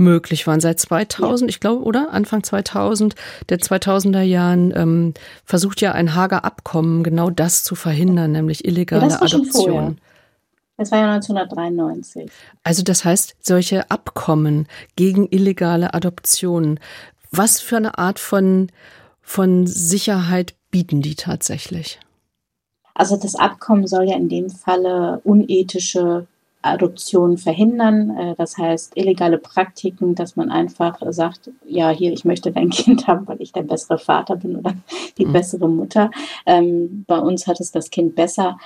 möglich 0.00 0.46
waren. 0.46 0.60
Seit 0.60 0.80
2000, 0.80 1.48
ja. 1.48 1.54
ich 1.54 1.60
glaube, 1.60 1.84
oder? 1.84 2.08
Anfang 2.12 2.42
2000, 2.42 3.14
der 3.48 3.58
2000er 3.58 4.22
Jahren, 4.22 4.72
ähm, 4.74 5.14
versucht 5.44 5.80
ja 5.80 5.92
ein 5.92 6.14
Hager 6.14 6.44
Abkommen 6.44 7.04
genau 7.04 7.30
das 7.30 7.62
zu 7.62 7.76
verhindern, 7.76 8.32
nämlich 8.32 8.64
illegale 8.64 9.08
ja, 9.08 9.22
Adoption. 9.22 9.98
Das 10.80 10.92
war 10.92 10.98
ja 11.00 11.12
1993. 11.12 12.30
Also 12.62 12.82
das 12.82 13.04
heißt, 13.04 13.36
solche 13.40 13.90
Abkommen 13.90 14.66
gegen 14.96 15.28
illegale 15.30 15.92
Adoptionen, 15.92 16.80
was 17.30 17.60
für 17.60 17.76
eine 17.76 17.98
Art 17.98 18.18
von, 18.18 18.72
von 19.20 19.66
Sicherheit 19.66 20.54
bieten 20.70 21.02
die 21.02 21.16
tatsächlich? 21.16 22.00
Also 22.94 23.18
das 23.18 23.34
Abkommen 23.36 23.86
soll 23.86 24.08
ja 24.08 24.16
in 24.16 24.30
dem 24.30 24.48
Falle 24.48 25.20
unethische 25.22 26.26
Adoption 26.62 27.38
verhindern. 27.38 28.16
Äh, 28.16 28.34
das 28.36 28.58
heißt, 28.58 28.96
illegale 28.96 29.38
Praktiken, 29.38 30.14
dass 30.14 30.36
man 30.36 30.50
einfach 30.50 30.98
sagt, 31.10 31.50
ja, 31.64 31.90
hier, 31.90 32.12
ich 32.12 32.24
möchte 32.24 32.52
dein 32.52 32.70
Kind 32.70 33.06
haben, 33.06 33.26
weil 33.26 33.40
ich 33.40 33.52
der 33.52 33.62
bessere 33.62 33.98
Vater 33.98 34.36
bin 34.36 34.56
oder 34.56 34.74
die 35.18 35.26
mhm. 35.26 35.32
bessere 35.32 35.68
Mutter. 35.68 36.10
Ähm, 36.46 37.04
bei 37.06 37.18
uns 37.18 37.46
hat 37.46 37.60
es 37.60 37.72
das 37.72 37.90
Kind 37.90 38.14
besser. 38.14 38.58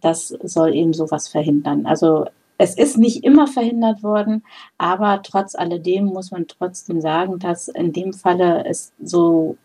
Das 0.00 0.28
soll 0.28 0.74
eben 0.74 0.92
sowas 0.92 1.28
verhindern. 1.28 1.86
Also 1.86 2.26
es 2.58 2.74
ist 2.76 2.98
nicht 2.98 3.24
immer 3.24 3.46
verhindert 3.46 4.02
worden, 4.02 4.44
aber 4.76 5.22
trotz 5.22 5.54
alledem 5.54 6.04
muss 6.04 6.30
man 6.30 6.46
trotzdem 6.46 7.00
sagen, 7.00 7.38
dass 7.38 7.68
in 7.68 7.92
dem 7.94 8.12
Falle 8.12 8.66
es 8.66 8.92
so 9.02 9.56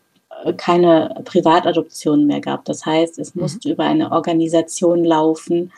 äh, 0.45 0.53
keine 0.53 1.21
Privatadoption 1.25 2.25
mehr 2.25 2.39
gab. 2.39 2.63
Das 2.63 2.85
heißt, 2.85 3.19
es 3.19 3.35
mhm. 3.35 3.41
musste 3.41 3.69
über 3.69 3.83
eine 3.83 4.13
Organisation 4.13 5.03
laufen 5.03 5.73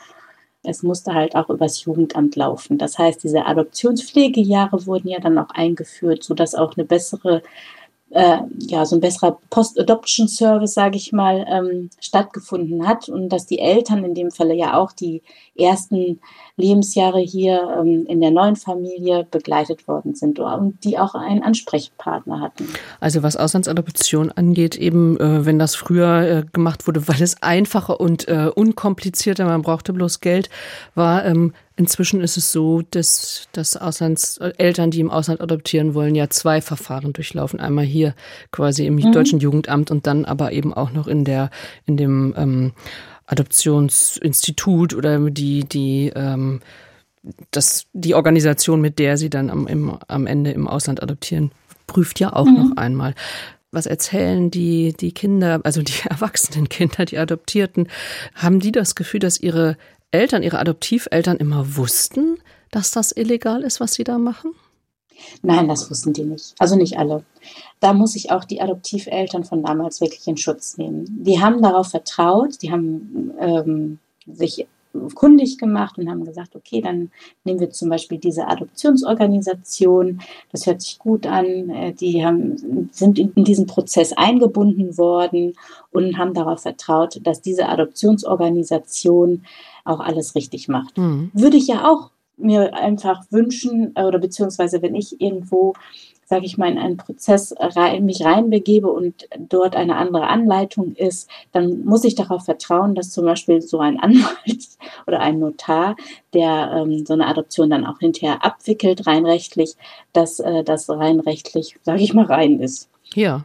es 0.62 0.82
musste 0.82 1.14
halt 1.14 1.36
auch 1.36 1.50
übers 1.50 1.84
Jugendamt 1.84 2.36
laufen. 2.36 2.78
Das 2.78 2.98
heißt, 2.98 3.22
diese 3.22 3.46
Adoptionspflegejahre 3.46 4.86
wurden 4.86 5.08
ja 5.08 5.20
dann 5.20 5.38
auch 5.38 5.50
eingeführt, 5.50 6.24
sodass 6.24 6.54
auch 6.54 6.76
eine 6.76 6.84
bessere 6.84 7.42
äh, 8.10 8.38
ja, 8.58 8.86
so 8.86 8.96
ein 8.96 9.00
besserer 9.00 9.38
Post-Adoption-Service, 9.50 10.72
sage 10.72 10.96
ich 10.96 11.12
mal, 11.12 11.44
ähm, 11.48 11.90
stattgefunden 12.00 12.88
hat 12.88 13.08
und 13.08 13.28
dass 13.28 13.46
die 13.46 13.58
Eltern 13.58 14.04
in 14.04 14.14
dem 14.14 14.30
Falle 14.30 14.54
ja 14.54 14.78
auch 14.78 14.92
die 14.92 15.22
ersten 15.56 16.20
Lebensjahre 16.56 17.20
hier 17.20 17.76
ähm, 17.78 18.06
in 18.06 18.20
der 18.20 18.30
neuen 18.30 18.56
Familie 18.56 19.26
begleitet 19.30 19.86
worden 19.88 20.14
sind 20.14 20.38
und 20.38 20.84
die 20.84 20.98
auch 20.98 21.14
einen 21.14 21.42
Ansprechpartner 21.42 22.40
hatten. 22.40 22.68
Also 23.00 23.22
was 23.22 23.36
Auslandsadoption 23.36 24.32
angeht, 24.32 24.76
eben 24.76 25.18
äh, 25.20 25.44
wenn 25.44 25.58
das 25.58 25.74
früher 25.74 26.20
äh, 26.22 26.44
gemacht 26.52 26.86
wurde, 26.86 27.06
weil 27.08 27.22
es 27.22 27.42
einfacher 27.42 28.00
und 28.00 28.26
äh, 28.28 28.50
unkomplizierter, 28.54 29.44
man 29.44 29.62
brauchte 29.62 29.92
bloß 29.92 30.20
Geld, 30.20 30.48
war, 30.94 31.24
ähm, 31.24 31.52
Inzwischen 31.78 32.20
ist 32.22 32.36
es 32.36 32.50
so, 32.50 32.82
dass, 32.82 33.46
dass 33.52 33.76
Auslandseltern, 33.76 34.90
die 34.90 34.98
im 34.98 35.12
Ausland 35.12 35.40
adoptieren 35.40 35.94
wollen, 35.94 36.16
ja 36.16 36.28
zwei 36.28 36.60
Verfahren 36.60 37.12
durchlaufen. 37.12 37.60
Einmal 37.60 37.84
hier 37.84 38.16
quasi 38.50 38.84
im 38.84 38.96
mhm. 38.96 39.12
deutschen 39.12 39.38
Jugendamt 39.38 39.92
und 39.92 40.04
dann 40.08 40.24
aber 40.24 40.50
eben 40.50 40.74
auch 40.74 40.90
noch 40.90 41.06
in 41.06 41.24
der, 41.24 41.50
in 41.86 41.96
dem 41.96 42.34
ähm, 42.36 42.72
Adoptionsinstitut 43.26 44.92
oder 44.92 45.30
die, 45.30 45.68
die, 45.68 46.12
ähm, 46.16 46.58
das, 47.52 47.86
die 47.92 48.16
Organisation, 48.16 48.80
mit 48.80 48.98
der 48.98 49.16
sie 49.16 49.30
dann 49.30 49.48
am, 49.48 49.68
im, 49.68 49.96
am 50.08 50.26
Ende 50.26 50.50
im 50.50 50.66
Ausland 50.66 51.00
adoptieren, 51.00 51.52
prüft 51.86 52.18
ja 52.18 52.32
auch 52.32 52.46
mhm. 52.46 52.54
noch 52.54 52.76
einmal 52.76 53.14
was 53.70 53.84
erzählen 53.84 54.50
die, 54.50 54.94
die 54.98 55.12
Kinder, 55.12 55.60
also 55.64 55.82
die 55.82 56.00
erwachsenen 56.08 56.68
Kinder, 56.68 57.04
die 57.04 57.18
Adoptierten, 57.18 57.88
haben 58.34 58.60
die 58.60 58.72
das 58.72 58.94
Gefühl, 58.94 59.20
dass 59.20 59.38
ihre 59.38 59.76
Eltern, 60.10 60.42
ihre 60.42 60.58
Adoptiveltern 60.58 61.36
immer 61.36 61.76
wussten, 61.76 62.38
dass 62.70 62.90
das 62.90 63.12
illegal 63.12 63.62
ist, 63.62 63.80
was 63.80 63.94
sie 63.94 64.04
da 64.04 64.18
machen? 64.18 64.52
Nein, 65.42 65.68
das 65.68 65.90
wussten 65.90 66.12
die 66.12 66.24
nicht. 66.24 66.54
Also 66.58 66.76
nicht 66.76 66.98
alle. 66.98 67.24
Da 67.80 67.92
muss 67.92 68.14
ich 68.14 68.30
auch 68.30 68.44
die 68.44 68.60
Adoptiveltern 68.60 69.44
von 69.44 69.62
damals 69.62 70.00
wirklich 70.00 70.26
in 70.26 70.36
Schutz 70.36 70.78
nehmen. 70.78 71.06
Die 71.24 71.40
haben 71.40 71.60
darauf 71.60 71.88
vertraut, 71.88 72.62
die 72.62 72.70
haben 72.70 73.32
ähm, 73.40 73.98
sich 74.26 74.66
kundig 75.14 75.58
gemacht 75.58 75.98
und 75.98 76.10
haben 76.10 76.24
gesagt, 76.24 76.56
okay, 76.56 76.80
dann 76.80 77.10
nehmen 77.44 77.60
wir 77.60 77.70
zum 77.70 77.88
Beispiel 77.88 78.18
diese 78.18 78.48
Adoptionsorganisation, 78.48 80.20
das 80.52 80.66
hört 80.66 80.82
sich 80.82 80.98
gut 80.98 81.26
an, 81.26 81.70
äh, 81.70 81.92
die 81.92 82.24
haben, 82.24 82.88
sind 82.92 83.18
in 83.18 83.44
diesen 83.44 83.66
Prozess 83.66 84.12
eingebunden 84.12 84.96
worden 84.98 85.54
und 85.92 86.18
haben 86.18 86.34
darauf 86.34 86.62
vertraut, 86.62 87.20
dass 87.22 87.40
diese 87.40 87.68
Adoptionsorganisation 87.68 89.44
auch 89.84 90.00
alles 90.00 90.34
richtig 90.34 90.68
macht. 90.68 90.96
Mhm. 90.98 91.30
Würde 91.32 91.56
ich 91.56 91.66
ja 91.66 91.88
auch 91.88 92.10
mir 92.36 92.74
einfach 92.74 93.24
wünschen 93.30 93.92
äh, 93.96 94.04
oder 94.04 94.18
beziehungsweise 94.18 94.80
wenn 94.82 94.94
ich 94.94 95.20
irgendwo 95.20 95.74
sage 96.28 96.44
ich 96.44 96.58
mal, 96.58 96.70
in 96.70 96.78
einen 96.78 96.98
Prozess 96.98 97.54
rein, 97.58 98.04
mich 98.04 98.22
reinbegebe 98.22 98.88
und 98.88 99.26
dort 99.38 99.74
eine 99.74 99.96
andere 99.96 100.26
Anleitung 100.26 100.94
ist, 100.94 101.30
dann 101.52 101.84
muss 101.86 102.04
ich 102.04 102.16
darauf 102.16 102.44
vertrauen, 102.44 102.94
dass 102.94 103.10
zum 103.10 103.24
Beispiel 103.24 103.62
so 103.62 103.80
ein 103.80 103.98
Anwalt 104.00 104.68
oder 105.06 105.20
ein 105.20 105.38
Notar, 105.38 105.96
der 106.34 106.70
ähm, 106.74 107.06
so 107.06 107.14
eine 107.14 107.26
Adoption 107.26 107.70
dann 107.70 107.86
auch 107.86 107.98
hinterher 108.00 108.44
abwickelt, 108.44 109.06
rein 109.06 109.24
rechtlich, 109.24 109.74
dass 110.12 110.38
äh, 110.38 110.62
das 110.64 110.90
rein 110.90 111.20
rechtlich, 111.20 111.76
sage 111.82 112.02
ich 112.02 112.12
mal, 112.12 112.26
rein 112.26 112.60
ist. 112.60 112.90
Ja. 113.14 113.44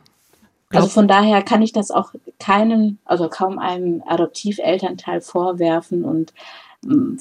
Also 0.70 0.88
von 0.88 1.08
daher 1.08 1.42
kann 1.44 1.62
ich 1.62 1.72
das 1.72 1.92
auch 1.92 2.14
keinem, 2.40 2.98
also 3.06 3.30
kaum 3.30 3.60
einem 3.60 4.04
Adoptivelternteil 4.06 5.22
vorwerfen 5.22 6.04
und 6.04 6.34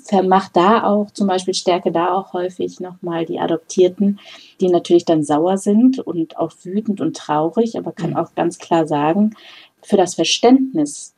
vermacht 0.05 0.57
da 0.57 0.85
auch 0.85 1.11
zum 1.11 1.27
Beispiel 1.27 1.55
Stärke 1.55 1.93
da 1.93 2.15
auch 2.15 2.33
häufig 2.33 2.81
nochmal 2.81 3.25
die 3.25 3.39
Adoptierten, 3.39 4.19
die 4.61 4.69
natürlich 4.69 5.05
dann 5.05 5.25
sauer 5.25 5.59
sind 5.59 5.99
und 5.99 6.37
auch 6.37 6.53
wütend 6.63 7.01
und 7.01 7.17
traurig, 7.17 7.79
aber 7.79 7.93
kann 7.93 8.11
mhm. 8.11 8.17
auch 8.17 8.35
ganz 8.35 8.59
klar 8.59 8.87
sagen, 8.87 9.35
für 9.83 9.97
das 9.97 10.15
Verständnis, 10.15 11.15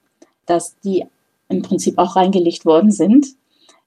dass 0.46 0.78
die 0.80 1.04
im 1.48 1.62
Prinzip 1.62 1.98
auch 1.98 2.16
reingelegt 2.16 2.64
worden 2.64 2.90
sind, 2.90 3.28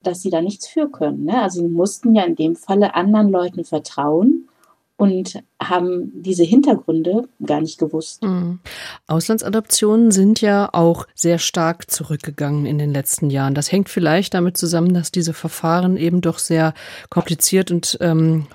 dass 0.02 0.22
sie 0.22 0.30
da 0.30 0.40
nichts 0.40 0.66
für 0.66 0.88
können. 0.88 1.24
Ne? 1.24 1.42
Also 1.42 1.60
sie 1.60 1.68
mussten 1.68 2.14
ja 2.14 2.24
in 2.24 2.36
dem 2.36 2.56
Falle 2.56 2.94
anderen 2.94 3.30
Leuten 3.30 3.64
vertrauen 3.64 4.48
und 4.98 5.40
haben 5.62 6.10
diese 6.12 6.42
Hintergründe 6.42 7.28
gar 7.46 7.60
nicht 7.60 7.78
gewusst. 7.78 8.22
Mhm. 8.24 8.58
Auslandsadoptionen 9.06 10.10
sind 10.10 10.40
ja 10.40 10.68
auch 10.72 11.06
sehr 11.14 11.38
stark 11.38 11.88
zurückgegangen 11.88 12.66
in 12.66 12.78
den 12.78 12.92
letzten 12.92 13.30
Jahren. 13.30 13.54
Das 13.54 13.70
hängt 13.70 13.88
vielleicht 13.88 14.34
damit 14.34 14.56
zusammen, 14.56 14.92
dass 14.92 15.12
diese 15.12 15.34
Verfahren 15.34 15.96
eben 15.96 16.20
doch 16.20 16.40
sehr 16.40 16.74
kompliziert 17.10 17.70
und 17.70 17.96
ähm, 18.00 18.48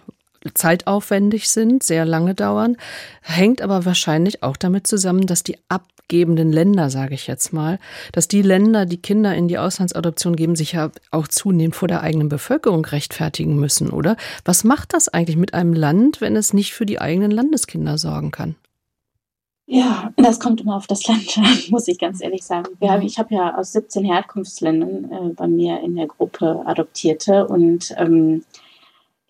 zeitaufwendig 0.53 1.49
sind, 1.49 1.83
sehr 1.83 2.05
lange 2.05 2.35
dauern, 2.35 2.77
hängt 3.21 3.61
aber 3.61 3.85
wahrscheinlich 3.85 4.43
auch 4.43 4.57
damit 4.57 4.87
zusammen, 4.87 5.25
dass 5.25 5.43
die 5.43 5.57
Ab 5.69 5.85
gebenden 6.09 6.51
Länder, 6.51 6.89
sage 6.89 7.15
ich 7.15 7.27
jetzt 7.27 7.53
mal, 7.53 7.79
dass 8.11 8.27
die 8.27 8.41
Länder, 8.41 8.85
die 8.85 9.01
Kinder 9.01 9.33
in 9.35 9.47
die 9.47 9.57
Auslandsadoption 9.57 10.35
geben, 10.35 10.55
sich 10.55 10.73
ja 10.73 10.91
auch 11.11 11.27
zunehmend 11.27 11.75
vor 11.75 11.87
der 11.87 12.01
eigenen 12.01 12.29
Bevölkerung 12.29 12.85
rechtfertigen 12.85 13.55
müssen, 13.55 13.89
oder? 13.89 14.17
Was 14.45 14.63
macht 14.63 14.93
das 14.93 15.09
eigentlich 15.09 15.37
mit 15.37 15.53
einem 15.53 15.73
Land, 15.73 16.21
wenn 16.21 16.35
es 16.35 16.53
nicht 16.53 16.73
für 16.73 16.85
die 16.85 16.99
eigenen 16.99 17.31
Landeskinder 17.31 17.97
sorgen 17.97 18.31
kann? 18.31 18.55
Ja, 19.65 20.11
das 20.17 20.39
kommt 20.39 20.61
immer 20.61 20.75
auf 20.75 20.87
das 20.87 21.07
Land 21.07 21.25
an, 21.37 21.57
muss 21.69 21.87
ich 21.87 21.97
ganz 21.97 22.21
ehrlich 22.21 22.43
sagen. 22.43 22.67
Haben, 22.81 23.01
ich 23.03 23.17
habe 23.17 23.33
ja 23.33 23.57
aus 23.57 23.71
17 23.71 24.03
Herkunftsländern 24.03 25.11
äh, 25.11 25.33
bei 25.33 25.47
mir 25.47 25.79
in 25.79 25.95
der 25.95 26.07
Gruppe 26.07 26.63
Adoptierte 26.65 27.47
und 27.47 27.93
ähm, 27.97 28.43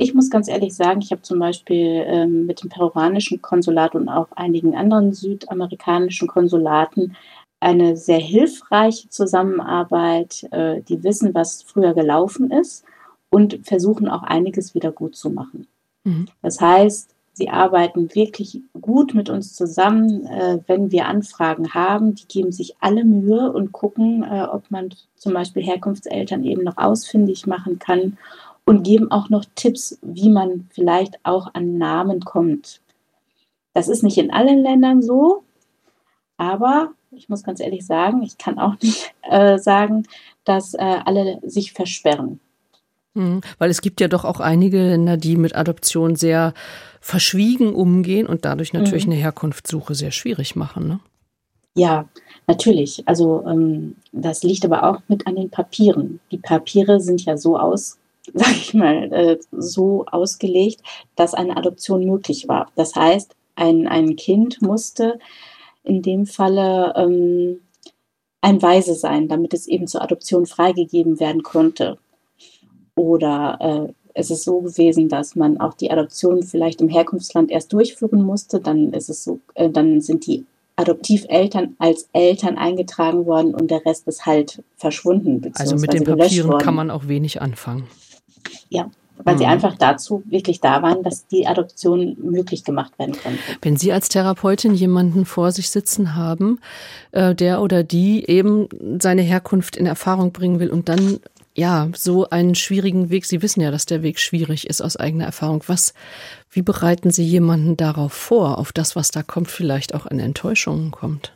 ich 0.03 0.13
muss 0.13 0.29
ganz 0.29 0.47
ehrlich 0.47 0.75
sagen, 0.75 1.01
ich 1.01 1.11
habe 1.11 1.21
zum 1.21 1.39
Beispiel 1.39 2.03
ähm, 2.05 2.45
mit 2.45 2.61
dem 2.61 2.69
peruanischen 2.69 3.41
Konsulat 3.41 3.95
und 3.95 4.09
auch 4.09 4.27
einigen 4.35 4.75
anderen 4.75 5.13
südamerikanischen 5.13 6.27
Konsulaten 6.27 7.15
eine 7.59 7.95
sehr 7.95 8.19
hilfreiche 8.19 9.09
Zusammenarbeit. 9.09 10.47
Äh, 10.51 10.81
die 10.81 11.03
wissen, 11.03 11.33
was 11.33 11.63
früher 11.63 11.93
gelaufen 11.93 12.51
ist 12.51 12.83
und 13.29 13.65
versuchen 13.65 14.09
auch 14.09 14.23
einiges 14.23 14.75
wieder 14.75 14.91
gut 14.91 15.15
zu 15.15 15.29
machen. 15.29 15.67
Mhm. 16.03 16.27
Das 16.41 16.59
heißt, 16.59 17.15
sie 17.31 17.49
arbeiten 17.49 18.13
wirklich 18.13 18.61
gut 18.79 19.15
mit 19.15 19.29
uns 19.29 19.55
zusammen, 19.55 20.25
äh, 20.25 20.59
wenn 20.67 20.91
wir 20.91 21.07
Anfragen 21.07 21.73
haben. 21.73 22.15
Die 22.15 22.27
geben 22.27 22.51
sich 22.51 22.75
alle 22.81 23.05
Mühe 23.05 23.51
und 23.51 23.71
gucken, 23.71 24.23
äh, 24.23 24.43
ob 24.43 24.69
man 24.69 24.89
zum 25.15 25.33
Beispiel 25.33 25.63
Herkunftseltern 25.63 26.43
eben 26.43 26.63
noch 26.63 26.77
ausfindig 26.77 27.47
machen 27.47 27.79
kann 27.79 28.17
und 28.65 28.84
geben 28.84 29.12
auch 29.12 29.30
noch 29.30 29.45
Tipps, 29.56 29.99
wie 30.02 30.30
man 30.30 30.67
vielleicht 30.71 31.19
auch 31.23 31.54
an 31.54 31.78
Namen 31.78 32.21
kommt. 32.21 32.82
Das 33.73 33.88
ist 33.88 34.04
nicht 34.04 34.17
in 34.17 34.32
allen 34.32 34.60
Ländern 34.60 35.02
so, 35.02 35.43
aber 36.38 36.91
ich 37.12 37.30
muss 37.30 37.43
ganz 37.43 37.60
ehrlich 37.60 37.86
sagen, 37.86 38.23
ich 38.23 38.38
kann 38.38 38.60
auch 38.60 38.76
nicht 38.82 39.13
äh, 39.23 39.58
sagen, 39.58 40.04
dass 40.45 40.73
äh, 40.73 40.99
alle 41.06 41.39
sich 41.43 41.73
versperren. 41.73 42.39
Mhm, 43.13 43.41
weil 43.60 43.69
es 43.69 43.82
gibt 43.82 44.02
ja 44.02 44.08
doch 44.08 44.26
auch 44.26 44.39
einige 44.39 44.78
Länder, 44.78 45.17
die 45.17 45.36
mit 45.36 45.56
Adoption 45.56 46.15
sehr 46.15 46.54
verschwiegen 46.99 47.73
umgehen 47.76 48.28
und 48.28 48.45
dadurch 48.45 48.73
natürlich 48.73 49.06
mhm. 49.06 49.13
eine 49.13 49.21
Herkunftssuche 49.21 49.93
sehr 49.93 50.12
schwierig 50.12 50.56
machen. 50.56 50.88
Ne? 50.88 50.99
Ja, 51.76 52.08
natürlich. 52.47 53.04
Also 53.08 53.43
ähm, 53.47 53.95
das 54.12 54.43
liegt 54.43 54.65
aber 54.65 54.84
auch 54.84 55.02
mit 55.08 55.28
an 55.28 55.36
den 55.36 55.49
Papieren. 55.49 56.19
Die 56.32 56.38
Papiere 56.38 56.99
sind 56.99 57.23
ja 57.26 57.38
so 57.38 57.58
aus, 57.58 57.97
sage 58.33 58.55
ich 58.55 58.73
mal, 58.73 59.12
äh, 59.12 59.39
so 59.51 60.05
ausgelegt, 60.05 60.81
dass 61.15 61.33
eine 61.33 61.57
Adoption 61.57 62.05
möglich 62.05 62.47
war. 62.47 62.71
Das 62.75 62.95
heißt, 62.95 63.36
ein, 63.55 63.88
ein 63.88 64.15
Kind 64.15 64.62
musste 64.62 65.19
in 65.83 66.01
dem 66.01 66.25
Falle 66.25 66.93
ähm, 66.95 67.62
ein 68.41 68.62
Weise 68.62 68.95
sein, 68.95 69.27
damit 69.27 69.53
es 69.53 69.67
eben 69.67 69.88
zur 69.88 70.01
Adoption 70.01 70.45
freigegeben 70.45 71.19
werden 71.19 71.43
konnte. 71.43 71.97
Oder 72.95 73.57
äh, 73.89 73.93
es 74.13 74.31
ist 74.31 74.43
so 74.43 74.62
gewesen, 74.62 75.09
dass 75.09 75.36
man 75.36 75.59
auch 75.59 75.73
die 75.73 75.91
Adoption 75.91 76.43
vielleicht 76.43 76.81
im 76.81 76.89
Herkunftsland 76.89 77.51
erst 77.51 77.73
durchführen 77.73 78.23
musste. 78.23 78.59
Dann 78.59 78.93
ist 78.93 79.09
es 79.09 79.23
so, 79.23 79.39
äh, 79.55 79.69
dann 79.69 80.01
sind 80.01 80.25
die 80.27 80.45
Adoptiveltern 80.75 81.75
als 81.77 82.09
Eltern 82.13 82.57
eingetragen 82.57 83.25
worden 83.25 83.53
und 83.53 83.69
der 83.69 83.86
Rest 83.86 84.07
ist 84.07 84.25
halt 84.25 84.63
verschwunden. 84.75 85.51
Also 85.55 85.75
mit 85.75 85.93
den 85.93 86.03
Papieren 86.03 86.57
kann 86.57 86.75
man 86.75 86.89
auch 86.89 87.07
wenig 87.07 87.41
anfangen. 87.41 87.88
Ja, 88.73 88.89
weil 89.23 89.36
mhm. 89.36 89.39
sie 89.39 89.45
einfach 89.45 89.77
dazu 89.77 90.23
wirklich 90.25 90.59
da 90.59 90.81
waren, 90.81 91.03
dass 91.03 91.27
die 91.27 91.45
Adoption 91.45 92.17
möglich 92.19 92.63
gemacht 92.63 92.97
werden 92.97 93.15
konnte. 93.21 93.39
Wenn 93.62 93.77
Sie 93.77 93.93
als 93.93 94.09
Therapeutin 94.09 94.73
jemanden 94.73 95.25
vor 95.25 95.51
sich 95.51 95.69
sitzen 95.69 96.15
haben, 96.15 96.59
äh, 97.12 97.36
der 97.36 97.62
oder 97.62 97.83
die 97.83 98.27
eben 98.27 98.67
seine 98.99 99.21
Herkunft 99.21 99.75
in 99.75 99.86
Erfahrung 99.86 100.31
bringen 100.31 100.59
will 100.59 100.69
und 100.69 100.89
dann 100.89 101.19
ja, 101.55 101.89
so 101.95 102.27
einen 102.27 102.55
schwierigen 102.55 103.12
Weg. 103.12 103.25
Sie 103.25 103.43
wissen 103.43 103.62
ja, 103.62 103.69
dass 103.69 103.86
der 103.86 104.01
Weg 104.01 104.19
schwierig 104.19 104.65
ist 104.65 104.81
aus 104.81 104.97
eigener 104.97 105.25
Erfahrung. 105.25 105.63
Was, 105.67 105.93
wie 106.49 106.63
bereiten 106.63 107.12
Sie 107.12 107.23
jemanden 107.23 107.77
darauf 107.77 108.12
vor, 108.12 108.57
auf 108.57 108.71
das, 108.71 108.95
was 108.95 109.12
da 109.12 109.21
kommt, 109.21 109.51
vielleicht 109.51 109.93
auch 109.93 110.07
an 110.07 110.19
Enttäuschungen 110.19 110.89
kommt? 110.89 111.31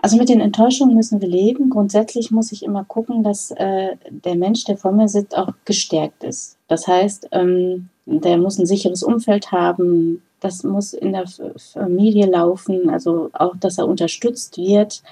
Also 0.00 0.16
mit 0.16 0.28
den 0.28 0.40
Enttäuschungen 0.40 0.94
müssen 0.94 1.20
wir 1.20 1.28
leben. 1.28 1.70
Grundsätzlich 1.70 2.30
muss 2.30 2.52
ich 2.52 2.62
immer 2.62 2.84
gucken, 2.84 3.24
dass 3.24 3.50
äh, 3.50 3.96
der 4.08 4.36
Mensch, 4.36 4.64
der 4.64 4.76
vor 4.76 4.92
mir 4.92 5.08
sitzt, 5.08 5.36
auch 5.36 5.52
gestärkt 5.64 6.22
ist. 6.22 6.56
Das 6.68 6.86
heißt, 6.86 7.28
ähm, 7.32 7.88
der 8.06 8.38
muss 8.38 8.58
ein 8.58 8.66
sicheres 8.66 9.02
Umfeld 9.02 9.50
haben. 9.50 10.22
Das 10.40 10.62
muss 10.62 10.92
in 10.92 11.12
der 11.12 11.26
Familie 11.26 12.26
laufen, 12.26 12.90
also 12.90 13.30
auch, 13.32 13.56
dass 13.56 13.78
er 13.78 13.88
unterstützt 13.88 14.56
wird, 14.56 15.02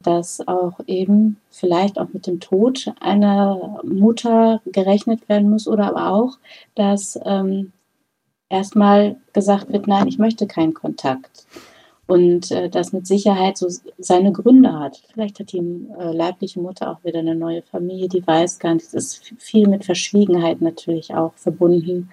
dass 0.00 0.46
auch 0.46 0.78
eben 0.86 1.38
vielleicht 1.50 1.98
auch 1.98 2.08
mit 2.12 2.26
dem 2.26 2.38
Tod 2.38 2.92
einer 3.00 3.80
Mutter 3.82 4.60
gerechnet 4.66 5.26
werden 5.30 5.48
muss 5.48 5.66
oder 5.66 5.86
aber 5.86 6.12
auch, 6.12 6.38
dass 6.74 7.18
ähm, 7.24 7.72
erstmal 8.50 9.16
gesagt 9.32 9.72
wird, 9.72 9.86
nein, 9.86 10.06
ich 10.06 10.18
möchte 10.18 10.46
keinen 10.46 10.74
Kontakt 10.74 11.46
und 12.08 12.50
äh, 12.50 12.70
das 12.70 12.92
mit 12.92 13.06
Sicherheit 13.06 13.58
so 13.58 13.68
seine 13.98 14.32
Gründe 14.32 14.72
hat. 14.72 15.02
Vielleicht 15.12 15.38
hat 15.38 15.52
die 15.52 15.58
äh, 15.58 16.12
leibliche 16.12 16.58
Mutter 16.58 16.90
auch 16.90 17.04
wieder 17.04 17.18
eine 17.18 17.34
neue 17.34 17.62
Familie, 17.62 18.08
die 18.08 18.26
weiß 18.26 18.58
gar 18.58 18.74
nicht. 18.74 18.86
Es 18.86 18.94
ist 18.94 19.34
viel 19.38 19.68
mit 19.68 19.84
Verschwiegenheit 19.84 20.62
natürlich 20.62 21.14
auch 21.14 21.34
verbunden. 21.34 22.10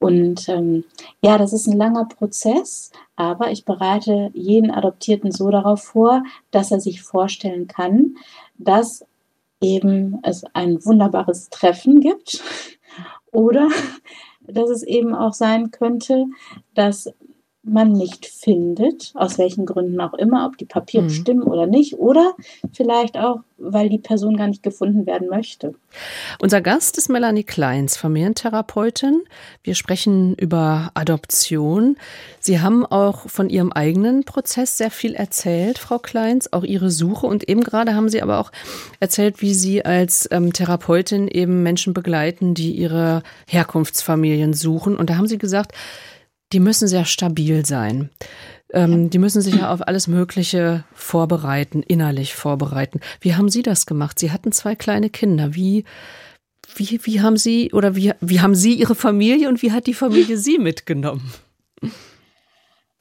Und 0.00 0.48
ähm, 0.48 0.84
ja, 1.22 1.38
das 1.38 1.52
ist 1.52 1.68
ein 1.68 1.78
langer 1.78 2.06
Prozess, 2.06 2.90
aber 3.14 3.52
ich 3.52 3.64
bereite 3.64 4.30
jeden 4.34 4.72
Adoptierten 4.72 5.30
so 5.30 5.48
darauf 5.48 5.84
vor, 5.84 6.24
dass 6.50 6.72
er 6.72 6.80
sich 6.80 7.02
vorstellen 7.02 7.68
kann, 7.68 8.16
dass 8.58 9.06
eben 9.60 10.18
es 10.24 10.44
ein 10.54 10.84
wunderbares 10.84 11.50
Treffen 11.50 12.00
gibt 12.00 12.42
oder 13.32 13.68
dass 14.42 14.70
es 14.70 14.82
eben 14.82 15.14
auch 15.14 15.32
sein 15.32 15.70
könnte, 15.70 16.26
dass 16.74 17.12
man 17.66 17.92
nicht 17.92 18.26
findet, 18.26 19.12
aus 19.14 19.38
welchen 19.38 19.66
Gründen 19.66 20.00
auch 20.00 20.14
immer, 20.14 20.46
ob 20.46 20.56
die 20.56 20.64
Papiere 20.64 21.04
mhm. 21.04 21.10
stimmen 21.10 21.42
oder 21.42 21.66
nicht, 21.66 21.94
oder 21.94 22.34
vielleicht 22.72 23.18
auch, 23.18 23.40
weil 23.58 23.88
die 23.88 23.98
Person 23.98 24.36
gar 24.36 24.46
nicht 24.46 24.62
gefunden 24.62 25.06
werden 25.06 25.28
möchte. 25.28 25.74
Unser 26.40 26.60
Gast 26.60 26.98
ist 26.98 27.08
Melanie 27.08 27.44
Kleins, 27.44 27.96
Familientherapeutin. 27.96 29.22
Wir 29.62 29.74
sprechen 29.74 30.34
über 30.34 30.90
Adoption. 30.94 31.96
Sie 32.38 32.60
haben 32.60 32.84
auch 32.84 33.28
von 33.28 33.48
Ihrem 33.48 33.72
eigenen 33.72 34.24
Prozess 34.24 34.76
sehr 34.76 34.90
viel 34.90 35.14
erzählt, 35.14 35.78
Frau 35.78 35.98
Kleins, 35.98 36.52
auch 36.52 36.64
Ihre 36.64 36.90
Suche. 36.90 37.26
Und 37.26 37.48
eben 37.48 37.62
gerade 37.62 37.94
haben 37.94 38.08
Sie 38.08 38.22
aber 38.22 38.38
auch 38.38 38.52
erzählt, 39.00 39.40
wie 39.40 39.54
Sie 39.54 39.84
als 39.84 40.28
ähm, 40.30 40.52
Therapeutin 40.52 41.28
eben 41.28 41.62
Menschen 41.62 41.94
begleiten, 41.94 42.54
die 42.54 42.72
ihre 42.72 43.22
Herkunftsfamilien 43.46 44.52
suchen. 44.52 44.96
Und 44.96 45.10
da 45.10 45.16
haben 45.16 45.26
Sie 45.26 45.38
gesagt, 45.38 45.72
die 46.52 46.60
müssen 46.60 46.88
sehr 46.88 47.04
stabil 47.04 47.66
sein. 47.66 48.10
Ähm, 48.72 49.10
die 49.10 49.18
müssen 49.18 49.42
sich 49.42 49.56
ja 49.56 49.72
auf 49.72 49.86
alles 49.86 50.08
Mögliche 50.08 50.84
vorbereiten, 50.92 51.82
innerlich 51.82 52.34
vorbereiten. 52.34 53.00
Wie 53.20 53.34
haben 53.34 53.48
Sie 53.48 53.62
das 53.62 53.86
gemacht? 53.86 54.18
Sie 54.18 54.32
hatten 54.32 54.52
zwei 54.52 54.74
kleine 54.74 55.10
Kinder. 55.10 55.54
Wie, 55.54 55.84
wie, 56.74 57.00
wie 57.04 57.20
haben 57.20 57.36
Sie 57.36 57.72
oder 57.72 57.94
wie, 57.96 58.12
wie 58.20 58.40
haben 58.40 58.54
Sie 58.54 58.74
Ihre 58.74 58.94
Familie 58.94 59.48
und 59.48 59.62
wie 59.62 59.72
hat 59.72 59.86
die 59.86 59.94
Familie 59.94 60.36
Sie 60.36 60.58
mitgenommen? 60.58 61.32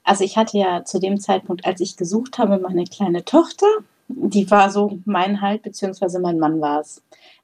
Also 0.03 0.23
ich 0.23 0.37
hatte 0.37 0.57
ja 0.57 0.85
zu 0.85 0.99
dem 0.99 1.19
Zeitpunkt, 1.19 1.65
als 1.65 1.81
ich 1.81 1.97
gesucht 1.97 2.37
habe, 2.37 2.59
meine 2.59 2.83
kleine 2.85 3.25
Tochter. 3.25 3.65
Die 4.07 4.49
war 4.51 4.69
so 4.69 4.99
mein 5.05 5.41
Halt, 5.41 5.63
beziehungsweise 5.63 6.19
mein 6.19 6.37
Mann 6.37 6.61
war 6.61 6.81
es. 6.81 7.01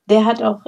Der 0.07 0.25
hat 0.25 0.43
auch 0.43 0.61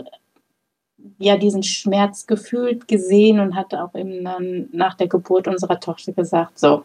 ja 1.18 1.38
diesen 1.38 1.64
Schmerz 1.64 2.28
gefühlt, 2.28 2.88
gesehen 2.88 3.40
und 3.40 3.56
hat 3.56 3.74
auch 3.74 3.94
eben 3.96 4.24
dann 4.24 4.70
nach 4.72 4.96
der 4.96 5.08
Geburt 5.08 5.48
unserer 5.48 5.80
Tochter 5.80 6.14
gesagt, 6.14 6.60
so, 6.60 6.84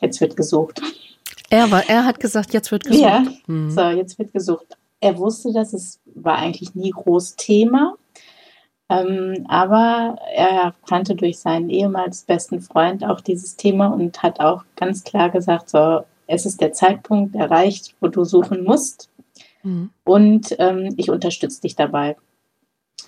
jetzt 0.00 0.20
wird 0.20 0.36
gesucht. 0.36 0.80
Er 1.50 1.70
war, 1.70 1.88
er 1.88 2.04
hat 2.04 2.20
gesagt, 2.20 2.52
jetzt 2.52 2.70
wird 2.70 2.84
gesucht. 2.84 3.02
Ja, 3.02 3.24
mhm. 3.46 3.70
so, 3.70 3.82
jetzt 3.88 4.18
wird 4.18 4.32
gesucht. 4.32 4.76
Er 5.00 5.16
wusste 5.16 5.52
das, 5.52 5.72
es 5.72 6.00
war 6.14 6.36
eigentlich 6.36 6.74
nie 6.74 6.90
groß 6.90 7.36
Thema. 7.36 7.94
Ähm, 8.90 9.44
aber 9.48 10.16
er 10.34 10.74
kannte 10.88 11.14
durch 11.14 11.38
seinen 11.38 11.68
ehemals 11.68 12.22
besten 12.22 12.60
Freund 12.60 13.04
auch 13.04 13.20
dieses 13.20 13.56
Thema 13.56 13.88
und 13.88 14.22
hat 14.22 14.40
auch 14.40 14.64
ganz 14.76 15.04
klar 15.04 15.28
gesagt, 15.28 15.68
so, 15.68 16.04
es 16.26 16.46
ist 16.46 16.60
der 16.60 16.72
Zeitpunkt 16.72 17.34
erreicht, 17.34 17.94
wo 18.00 18.08
du 18.08 18.24
suchen 18.24 18.64
musst. 18.64 19.10
Mhm. 19.62 19.90
Und 20.04 20.56
ähm, 20.58 20.94
ich 20.96 21.10
unterstütze 21.10 21.60
dich 21.60 21.76
dabei. 21.76 22.16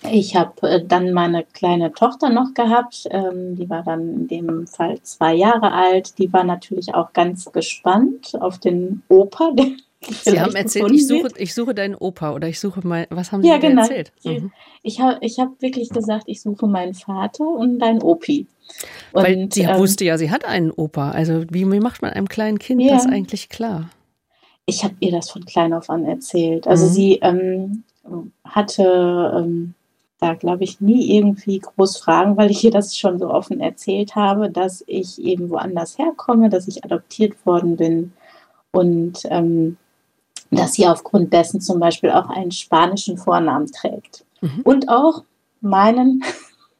Ich 0.09 0.35
habe 0.35 0.67
äh, 0.67 0.85
dann 0.85 1.11
meine 1.11 1.43
kleine 1.43 1.93
Tochter 1.93 2.29
noch 2.29 2.53
gehabt, 2.53 3.07
ähm, 3.11 3.55
die 3.55 3.69
war 3.69 3.83
dann 3.83 4.13
in 4.13 4.27
dem 4.27 4.67
Fall 4.67 4.99
zwei 5.03 5.35
Jahre 5.35 5.71
alt. 5.71 6.17
Die 6.17 6.33
war 6.33 6.43
natürlich 6.43 6.95
auch 6.95 7.13
ganz 7.13 7.51
gespannt 7.51 8.33
auf 8.39 8.57
den 8.57 9.03
Opa. 9.09 9.51
Sie 10.23 10.39
haben 10.39 10.55
erzählt, 10.55 10.91
ich 10.91 11.07
suche, 11.07 11.29
ich 11.37 11.53
suche 11.53 11.75
deinen 11.75 11.93
Opa 11.93 12.33
oder 12.33 12.47
ich 12.47 12.59
suche 12.59 12.81
mein, 12.83 13.05
was 13.11 13.31
haben 13.31 13.43
Sie 13.43 13.49
ja, 13.49 13.57
genau. 13.57 13.83
erzählt? 13.83 14.11
Mhm. 14.23 14.51
Ich 14.81 14.99
habe 14.99 15.17
ich 15.21 15.39
hab 15.39 15.61
wirklich 15.61 15.89
gesagt, 15.89 16.23
ich 16.25 16.41
suche 16.41 16.65
meinen 16.65 16.95
Vater 16.95 17.47
und 17.47 17.77
deinen 17.77 18.01
Opi. 18.01 18.47
Und, 19.11 19.23
Weil 19.23 19.47
sie 19.51 19.61
ähm, 19.61 19.77
wusste 19.77 20.05
ja, 20.05 20.17
sie 20.17 20.31
hat 20.31 20.45
einen 20.45 20.71
Opa. 20.71 21.11
Also 21.11 21.43
wie, 21.51 21.71
wie 21.71 21.79
macht 21.79 22.01
man 22.01 22.11
einem 22.13 22.27
kleinen 22.27 22.57
Kind 22.57 22.81
ja. 22.81 22.95
das 22.95 23.05
eigentlich 23.05 23.49
klar? 23.49 23.91
Ich 24.65 24.83
habe 24.83 24.95
ihr 24.99 25.11
das 25.11 25.29
von 25.29 25.45
klein 25.45 25.73
auf 25.73 25.89
an 25.91 26.05
erzählt. 26.05 26.65
Also 26.67 26.85
mhm. 26.87 26.89
sie 26.89 27.19
ähm, 27.21 27.83
hatte 28.43 29.33
ähm, 29.37 29.75
da, 30.21 30.35
glaube 30.35 30.63
ich, 30.63 30.79
nie 30.79 31.17
irgendwie 31.17 31.59
groß 31.59 31.97
fragen, 31.97 32.37
weil 32.37 32.51
ich 32.51 32.63
ihr 32.63 32.69
das 32.69 32.95
schon 32.95 33.17
so 33.17 33.31
offen 33.31 33.59
erzählt 33.59 34.15
habe, 34.15 34.51
dass 34.51 34.83
ich 34.85 35.19
eben 35.19 35.49
woanders 35.49 35.97
herkomme, 35.97 36.49
dass 36.49 36.67
ich 36.67 36.85
adoptiert 36.85 37.43
worden 37.43 37.75
bin 37.75 38.13
und 38.71 39.23
ähm, 39.25 39.77
dass 40.51 40.73
sie 40.73 40.85
aufgrund 40.85 41.33
dessen 41.33 41.59
zum 41.59 41.79
Beispiel 41.79 42.11
auch 42.11 42.29
einen 42.29 42.51
spanischen 42.51 43.17
Vornamen 43.17 43.71
trägt. 43.71 44.23
Mhm. 44.41 44.61
Und 44.63 44.89
auch 44.89 45.23
meinen 45.59 46.23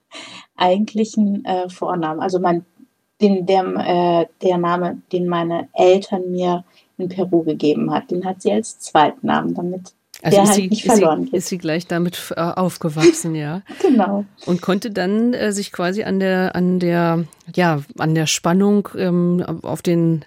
eigentlichen 0.56 1.44
äh, 1.44 1.68
Vornamen, 1.68 2.20
also 2.20 2.40
mein, 2.40 2.64
den, 3.22 3.48
der, 3.48 3.64
äh, 3.64 4.26
der 4.44 4.60
Name, 4.60 5.02
den 5.12 5.28
meine 5.28 5.68
Eltern 5.74 6.30
mir 6.30 6.64
in 7.00 7.10
Peru 7.10 7.42
gegeben 7.42 7.92
hat, 7.92 8.12
den 8.12 8.24
hat 8.24 8.44
sie 8.44 8.52
als 8.52 8.78
Zweitnamen, 8.78 9.56
damit 9.56 9.94
also 10.22 10.36
der 10.36 10.44
ist 10.44 10.50
halt 10.50 10.62
sie, 10.62 10.68
nicht 10.68 10.86
verloren 10.86 11.24
ist 11.24 11.32
sie, 11.32 11.38
ist 11.38 11.48
sie 11.48 11.58
gleich 11.58 11.88
damit 11.88 12.34
äh, 12.36 12.42
aufgewachsen, 12.42 13.36
ja. 13.36 13.62
genau. 13.82 14.26
Und 14.46 14.62
konnte 14.62 14.92
dann 14.92 15.34
äh, 15.34 15.52
sich 15.52 15.72
quasi 15.72 16.04
an 16.04 16.20
der, 16.20 16.56
an 16.56 16.80
der, 16.80 17.26
ja, 17.56 17.82
an 17.98 18.16
der 18.16 18.28
Spannung 18.28 18.90
ähm, 18.96 19.44
auf 19.64 19.82
den 19.82 20.26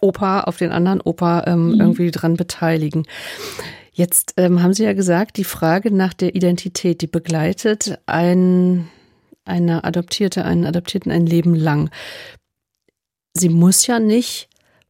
Opa, 0.00 0.42
auf 0.42 0.58
den 0.58 0.72
anderen 0.72 1.00
Opa 1.00 1.44
ähm, 1.46 1.72
mhm. 1.72 1.80
irgendwie 1.80 2.10
dran 2.10 2.36
beteiligen. 2.36 3.06
Jetzt 3.92 4.34
ähm, 4.36 4.62
haben 4.62 4.74
Sie 4.74 4.84
ja 4.84 4.92
gesagt, 4.92 5.38
die 5.38 5.44
Frage 5.44 5.90
nach 5.90 6.12
der 6.12 6.34
Identität, 6.34 7.00
die 7.00 7.06
begleitet 7.06 7.98
ein, 8.04 8.88
eine 9.46 9.84
Adoptierte, 9.84 10.44
einen 10.44 10.66
Adoptierten 10.66 11.10
ein 11.10 11.24
Leben 11.24 11.54
lang. 11.54 11.90
Sie 13.32 13.48
muss 13.48 13.86
ja 13.86 13.98
nicht 13.98 14.48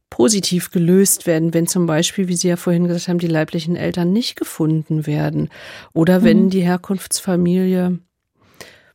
positiv 0.09 0.71
gelöst 0.71 1.27
werden, 1.27 1.53
wenn 1.53 1.67
zum 1.67 1.85
Beispiel, 1.85 2.27
wie 2.27 2.35
Sie 2.35 2.47
ja 2.47 2.55
vorhin 2.55 2.87
gesagt 2.87 3.07
haben, 3.07 3.19
die 3.19 3.27
leiblichen 3.27 3.75
Eltern 3.75 4.13
nicht 4.13 4.35
gefunden 4.35 5.05
werden 5.05 5.49
oder 5.93 6.23
wenn 6.23 6.45
mhm. 6.45 6.49
die 6.49 6.61
Herkunftsfamilie, 6.61 7.99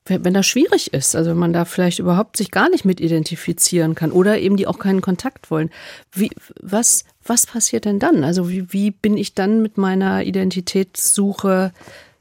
wenn 0.04 0.34
das 0.34 0.46
schwierig 0.46 0.92
ist, 0.92 1.14
also 1.14 1.30
wenn 1.30 1.38
man 1.38 1.52
da 1.52 1.64
vielleicht 1.64 2.00
überhaupt 2.00 2.36
sich 2.36 2.50
gar 2.50 2.68
nicht 2.68 2.84
mit 2.84 3.00
identifizieren 3.00 3.94
kann 3.94 4.10
oder 4.10 4.40
eben 4.40 4.56
die 4.56 4.66
auch 4.66 4.78
keinen 4.78 5.00
Kontakt 5.00 5.50
wollen. 5.50 5.70
Wie, 6.10 6.30
was, 6.60 7.04
was 7.24 7.46
passiert 7.46 7.84
denn 7.84 8.00
dann? 8.00 8.24
Also 8.24 8.48
wie, 8.48 8.72
wie 8.72 8.90
bin 8.90 9.16
ich 9.16 9.34
dann 9.34 9.62
mit 9.62 9.78
meiner 9.78 10.24
Identitätssuche, 10.24 11.72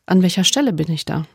an 0.05 0.21
welcher 0.21 0.43
Stelle 0.43 0.73
bin 0.73 0.91
ich 0.91 1.05
da? 1.05 1.25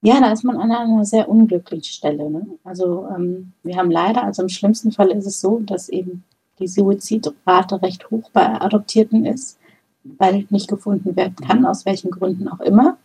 Ja, 0.00 0.20
da 0.20 0.32
ist 0.32 0.44
man 0.44 0.56
an 0.56 0.70
einer 0.70 1.04
sehr 1.04 1.28
unglücklichen 1.28 1.84
Stelle. 1.84 2.30
Ne? 2.30 2.46
Also 2.64 3.06
ähm, 3.14 3.52
wir 3.62 3.76
haben 3.76 3.90
leider, 3.90 4.24
also 4.24 4.42
im 4.42 4.48
schlimmsten 4.48 4.92
Fall 4.92 5.10
ist 5.10 5.26
es 5.26 5.40
so, 5.40 5.60
dass 5.60 5.88
eben 5.88 6.24
die 6.58 6.68
Suizidrate 6.68 7.82
recht 7.82 8.10
hoch 8.10 8.30
bei 8.32 8.60
Adoptierten 8.60 9.24
ist, 9.24 9.58
weil 10.04 10.46
nicht 10.50 10.68
gefunden 10.68 11.16
werden 11.16 11.36
kann, 11.36 11.66
aus 11.66 11.86
welchen 11.86 12.10
Gründen 12.10 12.48
auch 12.48 12.60
immer. 12.60 12.96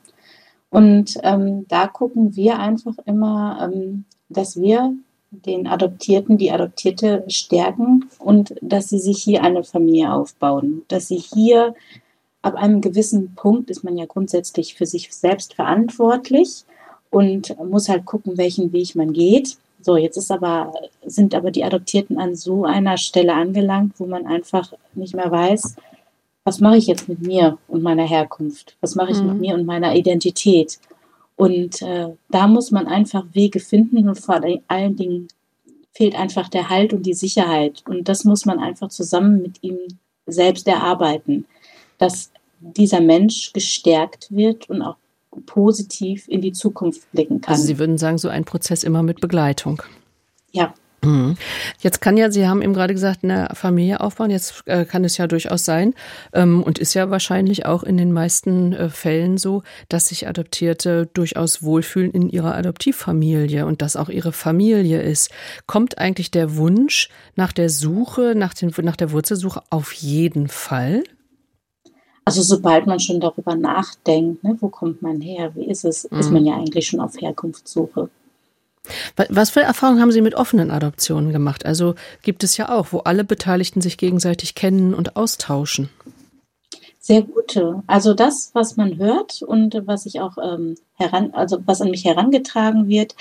Und 0.69 1.19
ähm, 1.21 1.67
da 1.67 1.87
gucken 1.87 2.35
wir 2.35 2.59
einfach 2.59 2.95
immer, 3.05 3.69
ähm, 3.71 4.05
dass 4.29 4.59
wir 4.59 4.93
den 5.29 5.67
Adoptierten, 5.67 6.37
die 6.37 6.51
Adoptierte 6.51 7.23
stärken 7.27 8.09
und 8.19 8.55
dass 8.61 8.89
sie 8.89 8.99
sich 8.99 9.21
hier 9.21 9.43
eine 9.43 9.63
Familie 9.63 10.13
aufbauen, 10.13 10.83
dass 10.87 11.07
sie 11.07 11.17
hier 11.17 11.75
ab 12.41 12.55
einem 12.55 12.81
gewissen 12.81 13.33
Punkt 13.35 13.69
ist 13.69 13.83
man 13.83 13.97
ja 13.97 14.05
grundsätzlich 14.05 14.75
für 14.75 14.85
sich 14.85 15.13
selbst 15.13 15.53
verantwortlich 15.55 16.65
und 17.09 17.55
muss 17.63 17.89
halt 17.89 18.05
gucken, 18.05 18.37
welchen 18.37 18.73
Weg 18.73 18.95
man 18.95 19.13
geht. 19.13 19.57
So, 19.83 19.97
jetzt 19.97 20.17
ist 20.17 20.31
aber, 20.31 20.73
sind 21.05 21.35
aber 21.35 21.51
die 21.51 21.63
Adoptierten 21.63 22.17
an 22.17 22.35
so 22.35 22.63
einer 22.63 22.97
Stelle 22.97 23.33
angelangt, 23.33 23.99
wo 23.99 24.05
man 24.05 24.25
einfach 24.25 24.71
nicht 24.93 25.13
mehr 25.13 25.29
weiß, 25.29 25.75
was 26.45 26.59
mache 26.59 26.77
ich 26.77 26.87
jetzt 26.87 27.07
mit 27.09 27.21
mir 27.21 27.57
und 27.67 27.83
meiner 27.83 28.07
Herkunft? 28.07 28.75
Was 28.81 28.95
mache 28.95 29.11
ich 29.11 29.21
mhm. 29.21 29.27
mit 29.27 29.39
mir 29.39 29.55
und 29.55 29.65
meiner 29.65 29.95
Identität? 29.95 30.79
Und 31.35 31.81
äh, 31.81 32.09
da 32.29 32.47
muss 32.47 32.71
man 32.71 32.87
einfach 32.87 33.25
Wege 33.33 33.59
finden 33.59 34.07
und 34.07 34.19
vor 34.19 34.41
allen 34.67 34.95
Dingen 34.95 35.27
fehlt 35.91 36.15
einfach 36.15 36.49
der 36.49 36.69
Halt 36.69 36.93
und 36.93 37.05
die 37.05 37.13
Sicherheit. 37.13 37.83
Und 37.87 38.07
das 38.07 38.23
muss 38.23 38.45
man 38.45 38.59
einfach 38.59 38.89
zusammen 38.89 39.41
mit 39.41 39.63
ihm 39.63 39.77
selbst 40.25 40.67
erarbeiten, 40.67 41.45
dass 41.97 42.31
dieser 42.59 43.01
Mensch 43.01 43.51
gestärkt 43.51 44.27
wird 44.29 44.69
und 44.69 44.81
auch 44.81 44.95
positiv 45.45 46.27
in 46.27 46.41
die 46.41 46.51
Zukunft 46.51 47.11
blicken 47.11 47.41
kann. 47.41 47.53
Also 47.53 47.65
Sie 47.65 47.79
würden 47.79 47.97
sagen, 47.97 48.17
so 48.17 48.29
ein 48.29 48.45
Prozess 48.45 48.83
immer 48.83 49.03
mit 49.03 49.21
Begleitung. 49.21 49.81
Ja. 50.51 50.73
Mhm. 51.03 51.35
Jetzt 51.79 52.01
kann 52.01 52.17
ja, 52.17 52.31
Sie 52.31 52.47
haben 52.47 52.61
eben 52.61 52.73
gerade 52.73 52.93
gesagt, 52.93 53.23
eine 53.23 53.49
Familie 53.53 53.99
aufbauen. 53.99 54.31
Jetzt 54.31 54.63
äh, 54.65 54.85
kann 54.85 55.03
es 55.03 55.17
ja 55.17 55.27
durchaus 55.27 55.65
sein 55.65 55.93
ähm, 56.33 56.63
und 56.63 56.79
ist 56.79 56.93
ja 56.93 57.09
wahrscheinlich 57.09 57.65
auch 57.65 57.83
in 57.83 57.97
den 57.97 58.11
meisten 58.11 58.73
äh, 58.73 58.89
Fällen 58.89 59.37
so, 59.37 59.63
dass 59.89 60.07
sich 60.07 60.27
Adoptierte 60.27 61.09
durchaus 61.13 61.61
wohlfühlen 61.61 62.11
in 62.11 62.29
ihrer 62.29 62.55
Adoptivfamilie 62.55 63.65
und 63.65 63.81
dass 63.81 63.95
auch 63.95 64.09
ihre 64.09 64.31
Familie 64.31 65.01
ist. 65.01 65.29
Kommt 65.67 65.97
eigentlich 65.97 66.31
der 66.31 66.55
Wunsch 66.55 67.09
nach 67.35 67.51
der 67.51 67.69
Suche, 67.69 68.33
nach, 68.35 68.53
den, 68.53 68.71
nach 68.81 68.95
der 68.95 69.11
Wurzelsuche 69.11 69.61
auf 69.69 69.91
jeden 69.93 70.47
Fall? 70.47 71.03
Also 72.25 72.41
sobald 72.41 72.87
man 72.87 72.99
schon 72.99 73.19
darüber 73.19 73.55
nachdenkt, 73.55 74.43
ne, 74.43 74.57
wo 74.59 74.69
kommt 74.69 75.01
man 75.01 75.19
her, 75.19 75.55
wie 75.55 75.65
ist 75.65 75.83
es, 75.83 76.09
mhm. 76.09 76.19
ist 76.19 76.31
man 76.31 76.45
ja 76.45 76.55
eigentlich 76.55 76.87
schon 76.87 76.99
auf 76.99 77.19
Herkunftssuche. 77.19 78.09
Was 79.29 79.49
für 79.49 79.61
Erfahrungen 79.61 80.01
haben 80.01 80.11
Sie 80.11 80.21
mit 80.21 80.35
offenen 80.35 80.69
Adoptionen 80.69 81.31
gemacht? 81.31 81.65
Also 81.65 81.95
gibt 82.21 82.43
es 82.43 82.57
ja 82.57 82.69
auch, 82.69 82.87
wo 82.91 82.99
alle 82.99 83.23
Beteiligten 83.23 83.79
sich 83.79 83.97
gegenseitig 83.97 84.55
kennen 84.55 84.93
und 84.93 85.15
austauschen. 85.15 85.89
Sehr 86.99 87.21
gute. 87.21 87.83
Also 87.87 88.13
das, 88.13 88.51
was 88.53 88.77
man 88.77 88.97
hört 88.97 89.41
und 89.41 89.81
was 89.85 90.05
ich 90.05 90.21
auch 90.21 90.37
ähm, 90.37 90.75
heran, 90.95 91.31
also 91.33 91.59
was 91.65 91.81
an 91.81 91.91
mich 91.91 92.05
herangetragen 92.05 92.87
wird, 92.87 93.15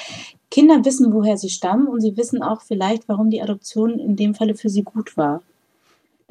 Kinder 0.50 0.84
wissen, 0.84 1.12
woher 1.12 1.36
sie 1.36 1.48
stammen 1.48 1.88
und 1.88 2.00
sie 2.00 2.16
wissen 2.16 2.42
auch 2.42 2.60
vielleicht, 2.60 3.08
warum 3.08 3.30
die 3.30 3.42
Adoption 3.42 3.98
in 3.98 4.16
dem 4.16 4.34
Falle 4.34 4.54
für 4.54 4.68
sie 4.68 4.82
gut 4.82 5.16
war. 5.16 5.42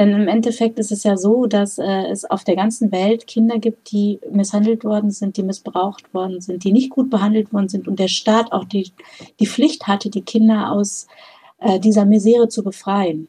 Denn 0.01 0.13
im 0.13 0.27
Endeffekt 0.27 0.79
ist 0.79 0.91
es 0.91 1.03
ja 1.03 1.15
so, 1.15 1.45
dass 1.45 1.77
äh, 1.77 2.07
es 2.09 2.25
auf 2.25 2.43
der 2.43 2.55
ganzen 2.55 2.91
Welt 2.91 3.27
Kinder 3.27 3.59
gibt, 3.59 3.91
die 3.91 4.19
misshandelt 4.31 4.83
worden 4.83 5.11
sind, 5.11 5.37
die 5.37 5.43
missbraucht 5.43 6.11
worden 6.11 6.41
sind, 6.41 6.63
die 6.63 6.71
nicht 6.71 6.89
gut 6.89 7.11
behandelt 7.11 7.53
worden 7.53 7.69
sind 7.69 7.87
und 7.87 7.99
der 7.99 8.07
Staat 8.07 8.51
auch 8.51 8.63
die, 8.63 8.91
die 9.39 9.45
Pflicht 9.45 9.85
hatte, 9.85 10.09
die 10.09 10.23
Kinder 10.23 10.71
aus 10.71 11.05
äh, 11.59 11.79
dieser 11.79 12.05
Misere 12.05 12.49
zu 12.49 12.63
befreien. 12.63 13.27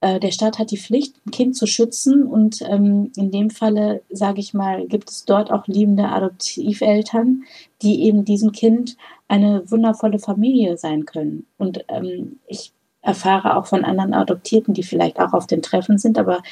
Äh, 0.00 0.20
der 0.20 0.30
Staat 0.30 0.58
hat 0.58 0.70
die 0.70 0.78
Pflicht, 0.78 1.16
ein 1.26 1.32
Kind 1.32 1.54
zu 1.54 1.66
schützen 1.66 2.22
und 2.22 2.62
ähm, 2.62 3.12
in 3.14 3.30
dem 3.30 3.50
Falle, 3.50 4.00
sage 4.08 4.40
ich 4.40 4.54
mal, 4.54 4.86
gibt 4.86 5.10
es 5.10 5.26
dort 5.26 5.50
auch 5.50 5.66
liebende 5.66 6.08
Adoptiveltern, 6.08 7.42
die 7.82 8.04
eben 8.04 8.24
diesem 8.24 8.52
Kind 8.52 8.96
eine 9.28 9.70
wundervolle 9.70 10.18
Familie 10.18 10.78
sein 10.78 11.04
können. 11.04 11.44
Und 11.58 11.84
ähm, 11.88 12.38
ich 12.46 12.72
erfahre 13.02 13.56
auch 13.56 13.66
von 13.66 13.84
anderen 13.84 14.14
Adoptierten, 14.14 14.74
die 14.74 14.82
vielleicht 14.82 15.20
auch 15.20 15.32
auf 15.32 15.46
den 15.46 15.62
Treffen 15.62 15.98
sind, 15.98 16.18
aber 16.18 16.42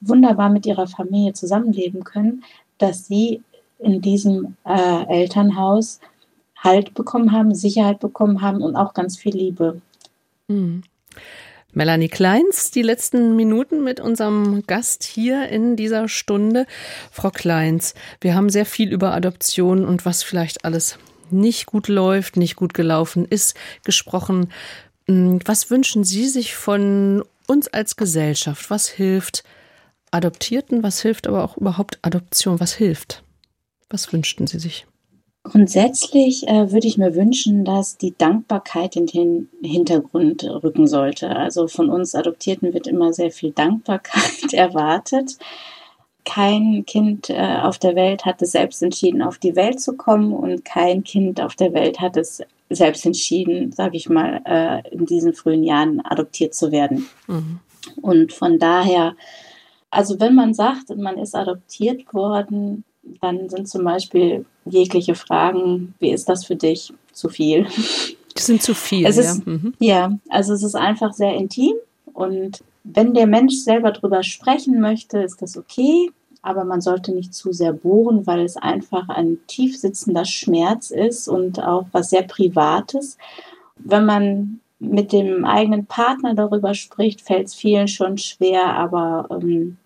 wunderbar 0.00 0.50
mit 0.50 0.66
ihrer 0.66 0.86
Familie 0.86 1.32
zusammenleben 1.32 2.04
können, 2.04 2.44
dass 2.78 3.06
sie 3.06 3.42
in 3.78 4.00
diesem 4.00 4.56
äh, 4.64 5.04
Elternhaus 5.08 6.00
Halt 6.56 6.94
bekommen 6.94 7.32
haben, 7.32 7.54
Sicherheit 7.54 8.00
bekommen 8.00 8.40
haben 8.40 8.62
und 8.62 8.74
auch 8.74 8.94
ganz 8.94 9.18
viel 9.18 9.36
Liebe. 9.36 9.82
Mhm. 10.48 10.82
Melanie 11.74 12.08
Kleins, 12.08 12.70
die 12.70 12.80
letzten 12.80 13.36
Minuten 13.36 13.84
mit 13.84 14.00
unserem 14.00 14.62
Gast 14.66 15.02
hier 15.02 15.48
in 15.48 15.76
dieser 15.76 16.08
Stunde. 16.08 16.66
Frau 17.10 17.28
Kleins, 17.30 17.94
wir 18.20 18.34
haben 18.34 18.48
sehr 18.48 18.64
viel 18.64 18.90
über 18.92 19.12
Adoption 19.12 19.84
und 19.84 20.06
was 20.06 20.22
vielleicht 20.22 20.64
alles 20.64 20.98
nicht 21.30 21.66
gut 21.66 21.88
läuft, 21.88 22.36
nicht 22.36 22.56
gut 22.56 22.72
gelaufen 22.72 23.26
ist, 23.26 23.56
gesprochen. 23.84 24.50
Mm, 25.06 25.38
was 25.44 25.70
wünschen 25.70 26.04
Sie 26.04 26.28
sich 26.28 26.54
von 26.54 27.22
uns 27.46 27.68
als 27.68 27.96
Gesellschaft? 27.96 28.70
Was 28.70 28.88
hilft 28.88 29.44
Adoptierten? 30.10 30.82
Was 30.82 31.02
hilft 31.02 31.26
aber 31.26 31.44
auch 31.44 31.56
überhaupt 31.56 31.98
Adoption? 32.02 32.60
Was 32.60 32.74
hilft? 32.74 33.22
Was 33.90 34.12
wünschten 34.12 34.46
Sie 34.46 34.58
sich? 34.58 34.86
Grundsätzlich 35.46 36.48
äh, 36.48 36.72
würde 36.72 36.86
ich 36.86 36.96
mir 36.96 37.14
wünschen, 37.14 37.66
dass 37.66 37.98
die 37.98 38.16
Dankbarkeit 38.16 38.96
in 38.96 39.04
den 39.04 39.48
Hintergrund 39.62 40.42
rücken 40.42 40.86
sollte. 40.86 41.36
Also 41.36 41.68
von 41.68 41.90
uns 41.90 42.14
Adoptierten 42.14 42.72
wird 42.72 42.86
immer 42.86 43.12
sehr 43.12 43.30
viel 43.30 43.50
Dankbarkeit 43.50 44.52
erwartet. 44.54 45.36
Kein 46.24 46.86
Kind 46.86 47.28
äh, 47.28 47.58
auf 47.60 47.78
der 47.78 47.94
Welt 47.94 48.24
hat 48.24 48.40
es 48.40 48.52
selbst 48.52 48.82
entschieden, 48.82 49.20
auf 49.20 49.36
die 49.36 49.54
Welt 49.54 49.80
zu 49.80 49.92
kommen 49.92 50.32
und 50.32 50.64
kein 50.64 51.04
Kind 51.04 51.42
auf 51.42 51.54
der 51.54 51.74
Welt 51.74 52.00
hat 52.00 52.16
es 52.16 52.40
selbst 52.70 53.04
entschieden, 53.06 53.72
sage 53.72 53.96
ich 53.96 54.08
mal, 54.08 54.40
äh, 54.44 54.88
in 54.90 55.06
diesen 55.06 55.34
frühen 55.34 55.64
Jahren 55.64 56.00
adoptiert 56.00 56.54
zu 56.54 56.72
werden. 56.72 57.06
Mhm. 57.26 57.60
Und 58.00 58.32
von 58.32 58.58
daher, 58.58 59.14
also 59.90 60.18
wenn 60.20 60.34
man 60.34 60.54
sagt, 60.54 60.96
man 60.96 61.18
ist 61.18 61.34
adoptiert 61.34 62.12
worden, 62.12 62.84
dann 63.20 63.48
sind 63.48 63.68
zum 63.68 63.84
Beispiel 63.84 64.46
jegliche 64.64 65.14
Fragen, 65.14 65.94
wie 65.98 66.10
ist 66.10 66.28
das 66.28 66.44
für 66.44 66.56
dich, 66.56 66.92
zu 67.12 67.28
viel. 67.28 67.66
Die 68.36 68.42
sind 68.42 68.62
zu 68.62 68.74
viel. 68.74 69.06
Es 69.06 69.18
ist, 69.18 69.46
ja. 69.46 69.52
Mhm. 69.52 69.74
ja, 69.78 70.18
also 70.28 70.54
es 70.54 70.62
ist 70.62 70.74
einfach 70.74 71.12
sehr 71.12 71.34
intim 71.34 71.74
und 72.12 72.64
wenn 72.82 73.14
der 73.14 73.26
Mensch 73.26 73.54
selber 73.54 73.92
drüber 73.92 74.22
sprechen 74.22 74.80
möchte, 74.80 75.18
ist 75.18 75.40
das 75.40 75.56
okay 75.56 76.10
aber 76.44 76.64
man 76.64 76.80
sollte 76.80 77.12
nicht 77.12 77.34
zu 77.34 77.52
sehr 77.52 77.72
bohren, 77.72 78.26
weil 78.26 78.40
es 78.40 78.56
einfach 78.56 79.08
ein 79.08 79.38
tief 79.46 79.78
sitzender 79.78 80.24
Schmerz 80.24 80.90
ist 80.90 81.26
und 81.28 81.62
auch 81.62 81.86
was 81.92 82.10
sehr 82.10 82.22
Privates. 82.22 83.16
Wenn 83.76 84.04
man 84.04 84.60
mit 84.78 85.12
dem 85.12 85.44
eigenen 85.44 85.86
Partner 85.86 86.34
darüber 86.34 86.74
spricht, 86.74 87.22
fällt 87.22 87.46
es 87.46 87.54
vielen 87.54 87.88
schon 87.88 88.18
schwer, 88.18 88.66
aber 88.66 89.28
ähm, 89.30 89.78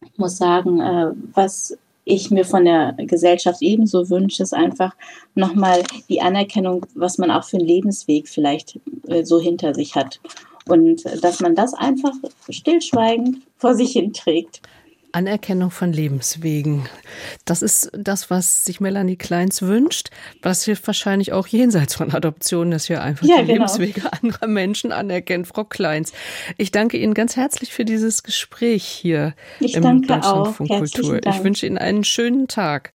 ich 0.00 0.18
muss 0.18 0.36
sagen, 0.36 0.80
äh, 0.80 1.12
was 1.34 1.76
ich 2.04 2.30
mir 2.30 2.44
von 2.44 2.64
der 2.64 2.92
Gesellschaft 2.98 3.60
ebenso 3.62 4.08
wünsche, 4.08 4.44
ist 4.44 4.54
einfach 4.54 4.94
nochmal 5.34 5.82
die 6.08 6.22
Anerkennung, 6.22 6.86
was 6.94 7.18
man 7.18 7.32
auch 7.32 7.42
für 7.42 7.56
einen 7.56 7.66
Lebensweg 7.66 8.28
vielleicht 8.28 8.78
äh, 9.08 9.24
so 9.24 9.40
hinter 9.40 9.74
sich 9.74 9.96
hat. 9.96 10.20
Und 10.68 11.04
äh, 11.04 11.18
dass 11.18 11.40
man 11.40 11.56
das 11.56 11.74
einfach 11.74 12.12
stillschweigend 12.48 13.38
vor 13.56 13.74
sich 13.74 13.92
hin 13.92 14.12
trägt. 14.12 14.62
Anerkennung 15.12 15.70
von 15.70 15.92
Lebenswegen. 15.92 16.88
Das 17.44 17.62
ist 17.62 17.90
das, 17.92 18.30
was 18.30 18.64
sich 18.64 18.80
Melanie 18.80 19.16
Kleins 19.16 19.62
wünscht. 19.62 20.10
Was 20.42 20.64
hilft 20.64 20.86
wahrscheinlich 20.86 21.32
auch 21.32 21.46
jenseits 21.46 21.94
von 21.94 22.12
Adoptionen, 22.12 22.70
dass 22.70 22.88
wir 22.88 23.02
einfach 23.02 23.26
ja, 23.26 23.36
die 23.36 23.46
genau. 23.46 23.54
Lebenswege 23.54 24.12
anderer 24.12 24.46
Menschen 24.46 24.92
anerkennen. 24.92 25.44
Frau 25.44 25.64
Kleins, 25.64 26.12
ich 26.56 26.70
danke 26.70 26.96
Ihnen 26.98 27.14
ganz 27.14 27.36
herzlich 27.36 27.72
für 27.72 27.84
dieses 27.84 28.22
Gespräch 28.22 28.84
hier 28.84 29.34
ich 29.60 29.74
im 29.74 30.02
Deutschlandfunk 30.02 30.70
Kultur. 30.70 31.20
Ich 31.26 31.44
wünsche 31.44 31.66
Ihnen 31.66 31.78
einen 31.78 32.04
schönen 32.04 32.48
Tag. 32.48 32.92